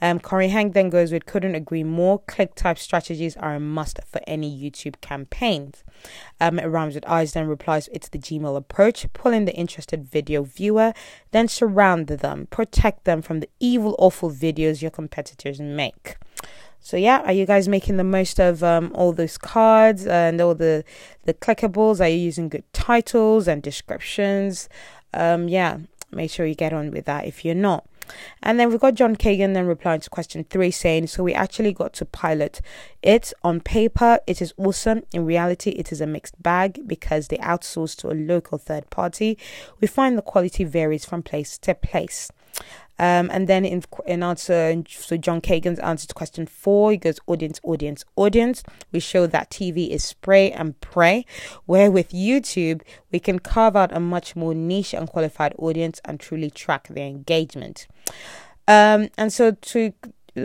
Um, 0.00 0.20
Corey 0.20 0.48
Hank 0.48 0.74
then 0.74 0.90
goes 0.90 1.12
with 1.12 1.26
couldn't 1.26 1.54
agree 1.54 1.84
more. 1.84 2.20
Click 2.20 2.54
type 2.54 2.78
strategies 2.78 3.36
are 3.36 3.54
a 3.54 3.60
must 3.60 4.00
for 4.06 4.20
any 4.26 4.50
YouTube 4.50 5.00
campaigns. 5.00 5.84
Um, 6.40 6.58
it 6.58 6.66
rhymes 6.66 6.94
with 6.94 7.06
eyes 7.06 7.32
then 7.32 7.48
replies 7.48 7.88
it's 7.92 8.08
the 8.08 8.18
Gmail 8.18 8.56
approach, 8.56 9.06
Pull 9.12 9.32
in 9.32 9.44
the 9.44 9.54
interested 9.54 10.04
video 10.04 10.42
viewer, 10.42 10.92
then 11.32 11.48
surround 11.48 12.06
them, 12.06 12.46
protect 12.50 13.04
them 13.04 13.22
from 13.22 13.40
the 13.40 13.48
evil, 13.58 13.96
awful 13.98 14.30
videos 14.30 14.82
your 14.82 14.90
competitors 14.90 15.60
make. 15.60 16.16
So 16.80 16.96
yeah, 16.96 17.22
are 17.22 17.32
you 17.32 17.44
guys 17.44 17.68
making 17.68 17.96
the 17.96 18.04
most 18.04 18.38
of 18.38 18.62
um, 18.62 18.92
all 18.94 19.12
those 19.12 19.36
cards 19.36 20.06
and 20.06 20.40
all 20.40 20.54
the 20.54 20.84
the 21.24 21.34
clickables? 21.34 22.00
Are 22.00 22.08
you 22.08 22.16
using 22.16 22.48
good 22.48 22.64
titles 22.72 23.48
and 23.48 23.62
descriptions? 23.62 24.68
Um, 25.12 25.48
yeah, 25.48 25.78
make 26.10 26.30
sure 26.30 26.46
you 26.46 26.54
get 26.54 26.72
on 26.72 26.90
with 26.90 27.04
that 27.06 27.26
if 27.26 27.44
you're 27.44 27.54
not. 27.54 27.86
And 28.42 28.58
then 28.58 28.70
we've 28.70 28.80
got 28.80 28.94
John 28.94 29.16
Kagan 29.16 29.54
then 29.54 29.66
replying 29.66 30.00
to 30.00 30.10
question 30.10 30.44
three 30.44 30.70
saying, 30.70 31.08
So 31.08 31.22
we 31.22 31.34
actually 31.34 31.72
got 31.72 31.92
to 31.94 32.04
pilot 32.04 32.60
it. 33.02 33.32
On 33.44 33.60
paper, 33.60 34.18
it 34.26 34.40
is 34.40 34.54
awesome. 34.56 35.02
In 35.12 35.24
reality, 35.24 35.70
it 35.70 35.92
is 35.92 36.00
a 36.00 36.06
mixed 36.06 36.42
bag 36.42 36.86
because 36.86 37.28
they 37.28 37.36
outsource 37.38 37.96
to 37.96 38.10
a 38.10 38.14
local 38.14 38.58
third 38.58 38.88
party. 38.90 39.38
We 39.80 39.88
find 39.88 40.16
the 40.16 40.22
quality 40.22 40.64
varies 40.64 41.04
from 41.04 41.22
place 41.22 41.58
to 41.58 41.74
place. 41.74 42.30
Um, 42.98 43.30
and 43.32 43.48
then 43.48 43.64
in, 43.64 43.84
in 44.06 44.22
answer, 44.22 44.82
so 44.88 45.16
John 45.16 45.40
Kagan's 45.40 45.78
answer 45.78 46.08
to 46.08 46.14
question 46.14 46.46
four, 46.46 46.90
he 46.90 46.96
goes 46.96 47.20
audience, 47.26 47.60
audience, 47.62 48.04
audience. 48.16 48.62
We 48.92 49.00
show 49.00 49.26
that 49.26 49.50
TV 49.50 49.90
is 49.90 50.04
spray 50.04 50.50
and 50.50 50.80
pray, 50.80 51.24
where 51.66 51.90
with 51.90 52.10
YouTube, 52.10 52.82
we 53.12 53.20
can 53.20 53.38
carve 53.38 53.76
out 53.76 53.92
a 53.92 54.00
much 54.00 54.34
more 54.34 54.54
niche 54.54 54.94
and 54.94 55.08
qualified 55.08 55.54
audience 55.58 56.00
and 56.04 56.18
truly 56.18 56.50
track 56.50 56.88
their 56.88 57.06
engagement. 57.06 57.86
Um, 58.66 59.08
and 59.16 59.32
so 59.32 59.52
to 59.52 59.92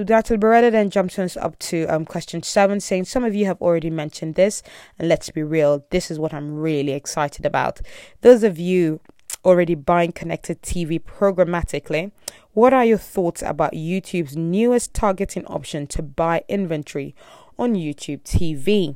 Dr. 0.03 0.37
Beretta 0.37 0.71
then 0.71 0.89
jumps 0.89 1.19
us 1.19 1.37
up 1.37 1.59
to 1.59 1.85
um, 1.85 2.05
question 2.05 2.41
seven, 2.41 2.79
saying, 2.79 3.05
Some 3.05 3.23
of 3.23 3.35
you 3.35 3.45
have 3.45 3.61
already 3.61 3.89
mentioned 3.89 4.35
this, 4.35 4.63
and 4.97 5.07
let's 5.07 5.29
be 5.29 5.43
real, 5.43 5.85
this 5.91 6.09
is 6.09 6.17
what 6.17 6.33
I'm 6.33 6.55
really 6.55 6.93
excited 6.93 7.45
about. 7.45 7.81
Those 8.21 8.43
of 8.43 8.57
you 8.57 8.99
already 9.45 9.75
buying 9.75 10.11
connected 10.11 10.61
TV 10.61 11.01
programmatically, 11.01 12.11
what 12.53 12.73
are 12.73 12.85
your 12.85 12.97
thoughts 12.97 13.41
about 13.41 13.73
YouTube's 13.73 14.37
newest 14.37 14.93
targeting 14.93 15.45
option 15.47 15.87
to 15.87 16.01
buy 16.01 16.43
inventory 16.47 17.15
on 17.57 17.73
YouTube 17.73 18.21
TV? 18.23 18.95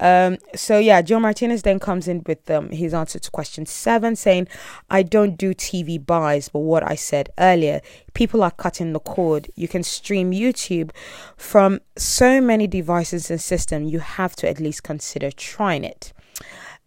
Um, 0.00 0.38
so 0.54 0.78
yeah, 0.78 1.02
Joe 1.02 1.20
Martinez 1.20 1.62
then 1.62 1.78
comes 1.78 2.08
in 2.08 2.22
with 2.26 2.50
um, 2.50 2.70
his 2.70 2.92
answer 2.92 3.18
to 3.18 3.30
question 3.30 3.64
seven, 3.64 4.16
saying, 4.16 4.48
"I 4.90 5.02
don't 5.02 5.36
do 5.36 5.54
TV 5.54 6.04
buys, 6.04 6.48
but 6.48 6.60
what 6.60 6.82
I 6.82 6.96
said 6.96 7.30
earlier, 7.38 7.80
people 8.12 8.42
are 8.42 8.50
cutting 8.50 8.92
the 8.92 9.00
cord. 9.00 9.48
You 9.54 9.68
can 9.68 9.82
stream 9.82 10.32
YouTube 10.32 10.90
from 11.36 11.80
so 11.96 12.40
many 12.40 12.66
devices 12.66 13.30
and 13.30 13.40
systems. 13.40 13.92
You 13.92 14.00
have 14.00 14.34
to 14.36 14.48
at 14.48 14.58
least 14.60 14.82
consider 14.82 15.30
trying 15.30 15.84
it." 15.84 16.12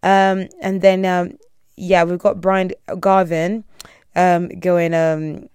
Um, 0.04 0.50
and 0.62 0.82
then 0.82 1.06
um, 1.06 1.38
yeah, 1.78 2.04
we've 2.04 2.20
got 2.20 2.42
Brian 2.42 2.72
Garvin 3.00 3.64
um, 4.16 4.50
going 4.60 4.94
um, 4.94 5.48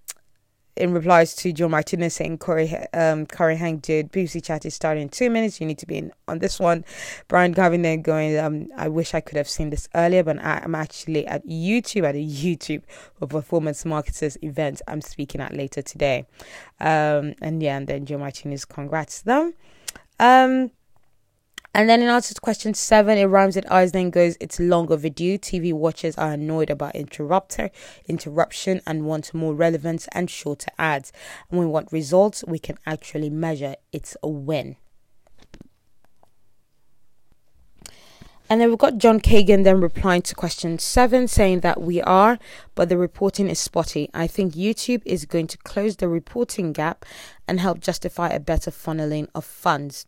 in 0.76 0.92
replies 0.92 1.34
to 1.34 1.52
Joe 1.52 1.68
Martinez 1.68 2.14
saying 2.14 2.38
Corey 2.38 2.74
um 2.94 3.26
Corey 3.26 3.56
Hank 3.56 3.82
did 3.82 4.10
PPC 4.10 4.42
chat 4.42 4.64
is 4.64 4.74
starting 4.74 5.02
in 5.02 5.08
two 5.08 5.28
minutes. 5.28 5.60
You 5.60 5.66
need 5.66 5.78
to 5.78 5.86
be 5.86 5.98
in 5.98 6.12
on 6.28 6.38
this 6.38 6.58
one. 6.58 6.84
Brian 7.28 7.52
Garvin 7.52 7.82
then 7.82 8.00
going, 8.02 8.38
um, 8.38 8.68
I 8.76 8.88
wish 8.88 9.14
I 9.14 9.20
could 9.20 9.36
have 9.36 9.48
seen 9.48 9.70
this 9.70 9.88
earlier, 9.94 10.22
but 10.22 10.38
I, 10.38 10.62
am 10.64 10.74
actually 10.74 11.26
at 11.26 11.46
YouTube 11.46 12.04
at 12.04 12.14
a 12.14 12.24
YouTube 12.24 12.82
for 13.18 13.26
performance 13.26 13.84
marketers 13.84 14.38
event 14.42 14.80
I'm 14.88 15.02
speaking 15.02 15.40
at 15.40 15.54
later 15.54 15.82
today. 15.82 16.26
Um 16.80 17.34
and 17.42 17.62
yeah, 17.62 17.76
and 17.76 17.86
then 17.86 18.06
Joe 18.06 18.18
Martinez 18.18 18.64
congrats 18.64 19.20
to 19.20 19.24
them. 19.26 19.54
Um 20.18 20.70
and 21.74 21.88
then 21.88 22.02
in 22.02 22.08
answer 22.08 22.34
to 22.34 22.40
question 22.40 22.74
seven, 22.74 23.16
it 23.16 23.24
rhymes 23.24 23.56
with 23.56 23.70
eyes, 23.70 23.92
then 23.92 24.10
goes, 24.10 24.36
it's 24.40 24.60
long 24.60 24.92
overdue. 24.92 25.38
TV 25.38 25.72
watchers 25.72 26.18
are 26.18 26.32
annoyed 26.32 26.68
about 26.68 26.94
interrupter, 26.94 27.70
interruption 28.06 28.82
and 28.86 29.06
want 29.06 29.32
more 29.32 29.54
relevance 29.54 30.06
and 30.12 30.28
shorter 30.28 30.70
ads. 30.78 31.12
And 31.50 31.58
we 31.58 31.66
want 31.66 31.90
results 31.90 32.44
we 32.46 32.58
can 32.58 32.76
actually 32.84 33.30
measure. 33.30 33.76
It's 33.90 34.16
a 34.22 34.28
win. 34.28 34.76
And 38.50 38.60
then 38.60 38.68
we've 38.68 38.76
got 38.76 38.98
John 38.98 39.18
Kagan 39.18 39.64
then 39.64 39.80
replying 39.80 40.20
to 40.22 40.34
question 40.34 40.78
seven, 40.78 41.26
saying 41.26 41.60
that 41.60 41.80
we 41.80 42.02
are, 42.02 42.38
but 42.74 42.90
the 42.90 42.98
reporting 42.98 43.48
is 43.48 43.58
spotty. 43.58 44.10
I 44.12 44.26
think 44.26 44.52
YouTube 44.52 45.00
is 45.06 45.24
going 45.24 45.46
to 45.46 45.56
close 45.56 45.96
the 45.96 46.06
reporting 46.06 46.74
gap 46.74 47.06
and 47.48 47.58
help 47.60 47.80
justify 47.80 48.28
a 48.28 48.40
better 48.40 48.70
funneling 48.70 49.28
of 49.34 49.44
funds. 49.44 50.06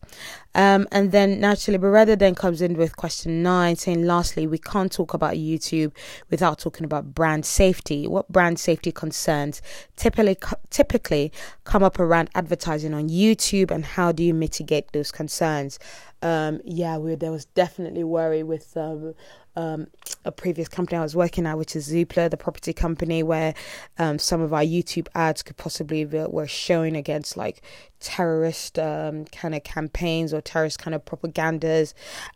Um, 0.53 0.87
and 0.91 1.11
then 1.11 1.39
naturally, 1.39 1.77
Beretta 1.77 2.17
then 2.17 2.33
comes 2.33 2.61
in 2.61 2.75
with 2.75 2.95
question 2.95 3.43
nine, 3.43 3.75
saying, 3.75 4.05
lastly, 4.05 4.47
we 4.47 4.57
can't 4.57 4.91
talk 4.91 5.13
about 5.13 5.33
YouTube 5.33 5.91
without 6.29 6.59
talking 6.59 6.85
about 6.85 7.13
brand 7.13 7.45
safety. 7.45 8.07
What 8.07 8.31
brand 8.31 8.57
safety 8.57 8.91
concerns 8.91 9.61
typically 9.95 10.37
typically 10.69 11.31
come 11.65 11.83
up 11.83 11.99
around 11.99 12.29
advertising 12.35 12.93
on 12.93 13.09
YouTube, 13.09 13.69
and 13.69 13.85
how 13.85 14.11
do 14.11 14.23
you 14.23 14.33
mitigate 14.33 14.91
those 14.93 15.11
concerns? 15.11 15.77
Um, 16.21 16.61
yeah, 16.63 16.97
we, 16.97 17.15
there 17.15 17.31
was 17.31 17.45
definitely 17.45 18.03
worry 18.03 18.43
with 18.43 18.75
um, 18.77 19.13
um, 19.55 19.87
a 20.23 20.31
previous 20.31 20.67
company 20.67 20.97
I 20.97 21.03
was 21.03 21.15
working 21.15 21.45
at, 21.45 21.57
which 21.57 21.75
is 21.75 21.91
Zoopla, 21.91 22.29
the 22.29 22.37
property 22.37 22.73
company, 22.73 23.23
where 23.23 23.53
um, 23.97 24.19
some 24.19 24.41
of 24.41 24.53
our 24.53 24.63
YouTube 24.63 25.07
ads 25.15 25.43
could 25.43 25.57
possibly 25.57 26.03
be, 26.05 26.19
were 26.19 26.47
showing 26.47 26.95
against 26.95 27.37
like 27.37 27.61
terrorist 27.99 28.77
um, 28.77 29.25
kind 29.25 29.55
of 29.55 29.63
campaigns 29.63 30.33
or 30.33 30.41
terrorist 30.41 30.79
kind 30.79 30.93
of 30.93 31.05
propagandas. 31.05 31.93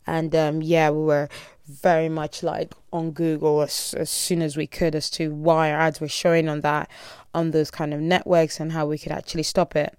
And 0.07 0.35
um, 0.35 0.61
yeah, 0.61 0.89
we 0.89 1.03
were 1.03 1.29
very 1.69 2.09
much 2.09 2.41
like 2.41 2.73
on 2.91 3.11
Google 3.11 3.61
as, 3.61 3.93
as 3.97 4.09
soon 4.09 4.41
as 4.41 4.57
we 4.57 4.65
could 4.65 4.95
as 4.95 5.09
to 5.11 5.33
why 5.33 5.71
our 5.71 5.79
ads 5.79 6.01
were 6.01 6.07
showing 6.07 6.49
on 6.49 6.61
that 6.61 6.89
on 7.33 7.51
those 7.51 7.69
kind 7.69 7.93
of 7.93 7.99
networks 7.99 8.59
and 8.59 8.71
how 8.71 8.87
we 8.87 8.97
could 8.97 9.11
actually 9.11 9.43
stop 9.43 9.75
it. 9.75 9.95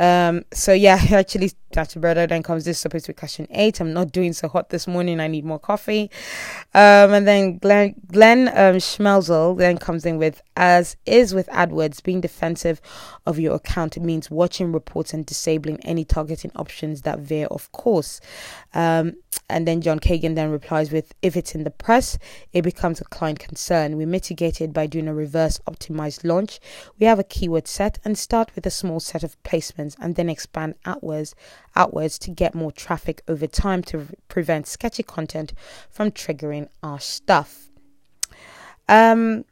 Um, 0.00 0.46
so 0.50 0.72
yeah, 0.72 0.98
actually, 1.12 1.52
Dr. 1.72 2.00
Brother 2.00 2.26
then 2.26 2.42
comes 2.42 2.64
this 2.64 2.78
supposed 2.78 3.04
to 3.04 3.12
be 3.12 3.16
question 3.16 3.46
eight. 3.50 3.80
I'm 3.80 3.92
not 3.92 4.12
doing 4.12 4.32
so 4.32 4.48
hot 4.48 4.70
this 4.70 4.86
morning. 4.86 5.20
I 5.20 5.28
need 5.28 5.44
more 5.44 5.58
coffee. 5.58 6.10
Um, 6.74 7.12
and 7.12 7.28
then 7.28 7.58
Glenn, 7.58 7.94
Glenn 8.10 8.48
um, 8.48 8.76
Schmelzle 8.76 9.58
then 9.58 9.76
comes 9.76 10.06
in 10.06 10.16
with, 10.16 10.42
as 10.60 10.94
is 11.06 11.32
with 11.32 11.46
AdWords, 11.46 12.02
being 12.02 12.20
defensive 12.20 12.82
of 13.24 13.38
your 13.38 13.54
account 13.54 13.98
means 13.98 14.30
watching 14.30 14.72
reports 14.72 15.14
and 15.14 15.24
disabling 15.24 15.80
any 15.86 16.04
targeting 16.04 16.52
options 16.54 17.00
that 17.00 17.20
veer 17.20 17.46
off 17.50 17.72
course. 17.72 18.20
Um, 18.74 19.14
and 19.48 19.66
then 19.66 19.80
John 19.80 19.98
Kagan 19.98 20.34
then 20.34 20.50
replies 20.50 20.92
with, 20.92 21.14
if 21.22 21.34
it's 21.34 21.54
in 21.54 21.64
the 21.64 21.70
press, 21.70 22.18
it 22.52 22.60
becomes 22.60 23.00
a 23.00 23.06
client 23.06 23.38
concern. 23.38 23.96
We 23.96 24.04
mitigate 24.04 24.60
it 24.60 24.74
by 24.74 24.86
doing 24.86 25.08
a 25.08 25.14
reverse 25.14 25.58
optimized 25.66 26.24
launch. 26.24 26.60
We 26.98 27.06
have 27.06 27.18
a 27.18 27.24
keyword 27.24 27.66
set 27.66 27.98
and 28.04 28.18
start 28.18 28.54
with 28.54 28.66
a 28.66 28.70
small 28.70 29.00
set 29.00 29.24
of 29.24 29.42
placements 29.42 29.96
and 29.98 30.14
then 30.14 30.28
expand 30.28 30.74
outwards 30.84 31.34
outwards 31.74 32.18
to 32.18 32.30
get 32.30 32.54
more 32.54 32.72
traffic 32.72 33.22
over 33.28 33.46
time 33.46 33.80
to 33.80 34.08
prevent 34.28 34.66
sketchy 34.66 35.04
content 35.04 35.54
from 35.88 36.10
triggering 36.10 36.68
our 36.82 37.00
stuff. 37.00 37.70
Um, 38.88 39.44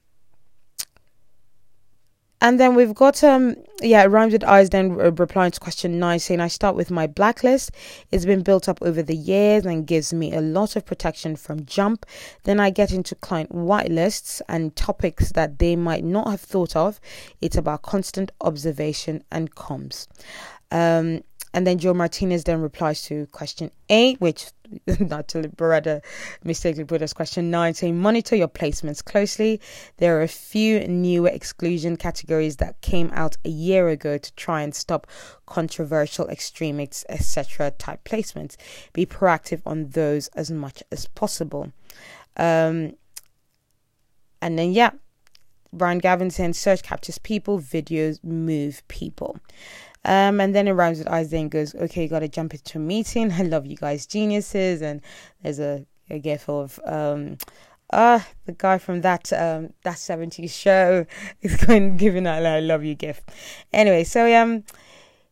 and 2.40 2.60
then 2.60 2.74
we've 2.74 2.94
got 2.94 3.22
um 3.24 3.56
yeah 3.82 4.04
rhymes 4.04 4.32
with 4.32 4.44
eyes 4.44 4.70
then 4.70 4.92
replying 4.92 5.50
to 5.50 5.60
question 5.60 5.98
nine 5.98 6.18
saying 6.18 6.40
i 6.40 6.48
start 6.48 6.76
with 6.76 6.90
my 6.90 7.06
blacklist. 7.06 7.70
It's 8.10 8.24
been 8.24 8.42
built 8.42 8.68
up 8.68 8.78
over 8.82 9.02
the 9.02 9.16
years 9.16 9.64
and 9.64 9.86
gives 9.86 10.12
me 10.12 10.32
a 10.32 10.40
lot 10.40 10.76
of 10.76 10.86
protection 10.86 11.36
from 11.36 11.64
jump. 11.66 12.06
Then 12.44 12.60
i 12.60 12.70
get 12.70 12.92
into 12.92 13.14
client 13.16 13.52
whitelists 13.52 14.40
and 14.48 14.74
topics 14.76 15.32
that 15.32 15.58
they 15.58 15.76
might 15.76 16.04
not 16.04 16.30
have 16.30 16.40
thought 16.40 16.76
of. 16.76 17.00
It's 17.40 17.56
about 17.56 17.82
constant 17.82 18.30
observation 18.40 19.24
and 19.30 19.54
comms. 19.54 20.06
Um 20.70 21.22
and 21.54 21.66
then 21.66 21.78
Joe 21.78 21.94
Martinez 21.94 22.44
then 22.44 22.60
replies 22.60 23.02
to 23.02 23.26
question 23.26 23.70
eight, 23.88 24.20
which 24.20 24.46
Natalie 25.00 25.48
Beretta 25.48 26.02
mistakenly 26.44 26.84
put 26.84 27.02
as 27.02 27.12
question 27.12 27.50
nine, 27.50 27.74
saying 27.74 27.98
monitor 27.98 28.36
your 28.36 28.48
placements 28.48 29.04
closely. 29.04 29.60
There 29.96 30.18
are 30.18 30.22
a 30.22 30.28
few 30.28 30.86
newer 30.86 31.28
exclusion 31.28 31.96
categories 31.96 32.56
that 32.56 32.80
came 32.82 33.10
out 33.14 33.36
a 33.44 33.48
year 33.48 33.88
ago 33.88 34.18
to 34.18 34.34
try 34.34 34.62
and 34.62 34.74
stop 34.74 35.06
controversial 35.46 36.28
extremists, 36.28 37.04
etc. 37.08 37.70
type 37.72 38.04
placements. 38.04 38.56
Be 38.92 39.06
proactive 39.06 39.62
on 39.64 39.88
those 39.90 40.28
as 40.28 40.50
much 40.50 40.82
as 40.92 41.06
possible. 41.06 41.72
Um, 42.36 42.94
and 44.40 44.58
then 44.58 44.72
yeah, 44.72 44.90
Brian 45.72 45.98
Gavin 45.98 46.30
saying 46.30 46.54
search 46.54 46.82
captures 46.82 47.18
people, 47.18 47.58
videos 47.58 48.22
move 48.22 48.82
people. 48.88 49.38
Um, 50.04 50.40
and 50.40 50.54
then 50.54 50.68
it 50.68 50.72
rhymes 50.72 50.98
with 50.98 51.08
eyes, 51.08 51.30
then 51.30 51.48
goes, 51.48 51.74
okay, 51.74 52.02
you 52.02 52.08
got 52.08 52.20
to 52.20 52.28
jump 52.28 52.54
into 52.54 52.78
a 52.78 52.80
meeting. 52.80 53.32
I 53.40 53.42
love 53.42 53.66
you 53.66 53.76
guys, 53.76 54.06
geniuses. 54.06 54.82
And 54.82 55.00
there's 55.42 55.58
a, 55.58 55.86
a 56.08 56.18
gif 56.18 56.48
of, 56.48 56.80
um, 56.84 57.38
uh, 57.90 58.20
the 58.44 58.52
guy 58.52 58.76
from 58.76 59.00
that 59.00 59.32
um 59.32 59.72
that 59.82 59.96
70s 59.96 60.50
show 60.50 61.06
is 61.40 61.56
going 61.56 61.96
giving 61.96 62.26
out 62.26 62.44
I 62.44 62.60
love 62.60 62.84
you 62.84 62.94
gift. 62.94 63.30
Anyway, 63.72 64.04
so 64.04 64.30
um 64.36 64.64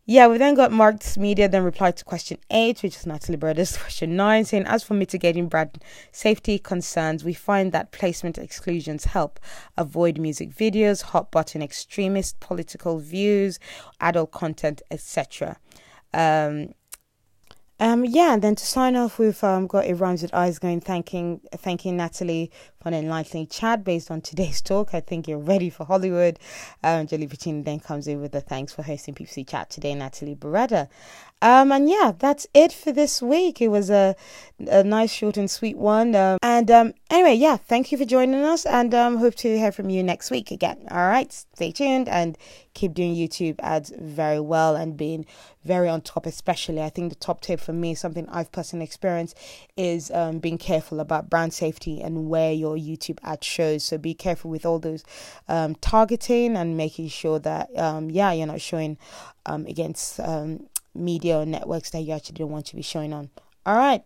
yeah, 0.09 0.29
we 0.29 0.39
then 0.39 0.55
got 0.55 0.71
Mark's 0.71 1.19
Media 1.19 1.49
then 1.49 1.65
replied 1.65 1.97
to 1.97 2.05
question 2.05 2.39
eight, 2.49 2.81
which 2.85 2.97
is 2.97 3.07
Natalie 3.07 3.37
Brothers 3.37 3.77
question 3.83 4.15
nine, 4.15 4.45
saying 4.45 4.65
as 4.67 4.85
for 4.85 4.95
mitigating 4.95 5.49
brand 5.49 5.83
safety 6.13 6.61
concerns, 6.61 7.25
we 7.25 7.35
find 7.35 7.73
that 7.73 7.91
placement 7.91 8.39
exclusions 8.39 9.07
help 9.07 9.41
avoid 9.77 10.17
music 10.19 10.51
videos, 10.51 11.03
hot 11.03 11.33
button 11.33 11.61
extremist 11.61 12.39
political 12.39 13.01
views, 13.01 13.59
adult 14.01 14.31
content, 14.31 14.81
etc. 14.93 15.57
Um, 16.15 16.73
um, 17.79 18.07
yeah, 18.07 18.33
and 18.33 18.43
then 18.43 18.55
to 18.55 18.65
sign 18.65 18.97
off, 18.97 19.19
we've 19.19 19.43
um, 19.45 19.67
got 19.67 19.85
a 19.85 19.93
rhymes 19.93 20.23
with 20.23 20.33
eyes 20.33 20.59
going, 20.59 20.81
thanking 20.81 21.41
thanking 21.53 21.99
Natalie 21.99 22.51
for 22.81 22.89
an 22.89 22.95
enlightening 22.95 23.49
chat 23.49 23.85
based 23.85 24.11
on 24.11 24.23
today's 24.23 24.63
talk. 24.63 24.95
I 24.95 25.01
think 25.01 25.29
you're 25.29 25.39
ready 25.39 25.69
for 25.69 25.85
Hollywood. 25.85 26.39
Um, 26.83 27.07
Julie 27.07 27.29
Bacchini 27.29 27.65
then 27.65 27.81
comes 27.81 28.07
in 28.07 28.21
with 28.21 28.33
the 28.33 28.41
thanks 28.41 28.73
for 28.73 28.83
hosting 28.83 29.15
PPC 29.15 29.47
Chat 29.47 29.69
today, 29.69 29.95
Natalie 29.95 30.35
Beretta. 30.35 30.89
Um, 31.43 31.71
and 31.71 31.89
yeah, 31.89 32.13
that's 32.19 32.47
it 32.55 32.73
for 32.73 32.93
this 32.93 33.21
week. 33.21 33.61
It 33.61 33.69
was 33.69 33.91
a, 33.91 34.17
a 34.67 34.83
nice, 34.83 35.13
short, 35.13 35.37
and 35.37 35.51
sweet 35.51 35.77
one. 35.77 36.15
Um, 36.15 36.39
and 36.43 36.71
um, 36.71 36.95
anyway, 37.11 37.35
yeah, 37.35 37.59
thank 37.59 37.93
you 37.93 37.99
for 37.99 38.07
joining 38.07 38.43
us, 38.43 38.65
and 38.65 38.95
um, 38.95 39.19
hope 39.19 39.35
to 39.37 39.59
hear 39.59 39.71
from 39.71 39.91
you 39.91 40.03
next 40.03 40.31
week 40.31 40.51
again. 40.51 40.79
All 40.91 41.07
right, 41.07 41.31
stay 41.31 41.73
tuned 41.73 42.09
and 42.09 42.39
keep 42.73 42.95
doing 42.95 43.15
YouTube 43.15 43.57
ads 43.61 43.93
very 43.99 44.41
well 44.41 44.77
and 44.77 44.97
being 44.97 45.27
very 45.63 45.91
on 45.91 46.01
top. 46.01 46.25
Especially, 46.25 46.81
I 46.81 46.89
think 46.89 47.11
the 47.11 47.19
top 47.19 47.43
tip 47.43 47.61
for 47.61 47.75
me, 47.75 47.95
something 47.95 48.27
I've 48.31 48.51
personally 48.51 48.87
experienced, 48.87 49.37
is 49.77 50.11
um, 50.13 50.39
being 50.39 50.57
careful 50.57 51.01
about 51.01 51.29
brand 51.29 51.53
safety 51.53 52.01
and 52.01 52.31
where 52.31 52.53
your 52.55 52.77
YouTube 52.77 53.19
ad 53.23 53.45
shows. 53.45 53.85
So 53.85 53.99
be 53.99 54.15
careful 54.15 54.51
with 54.51 54.65
all 54.65 54.79
those 54.79 55.05
um, 55.49 55.75
targeting 55.77 56.57
and 56.57 56.79
making 56.79 57.09
sure 57.09 57.39
that 57.41 57.77
um, 57.79 58.11
yeah, 58.11 58.33
you're 58.33 58.47
not 58.47 58.63
showing 58.63 58.97
um, 59.45 59.67
against 59.67 60.19
um, 60.19 60.67
media 60.99 61.39
or 61.39 61.47
networks 61.47 61.91
that 61.91 62.01
you 62.01 62.13
actually 62.13 62.37
don't 62.37 62.51
want 62.51 62.67
to 62.67 62.77
be 62.77 62.83
showing 62.83 63.13
on. 63.13 63.31
All 63.65 63.77
right. 63.77 64.03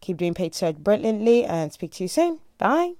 Keep 0.00 0.18
doing 0.18 0.34
paid 0.34 0.54
search 0.54 0.76
brilliantly 0.76 1.44
and 1.44 1.72
speak 1.72 1.92
to 1.92 2.04
you 2.04 2.08
soon. 2.08 2.40
Bye. 2.58 2.94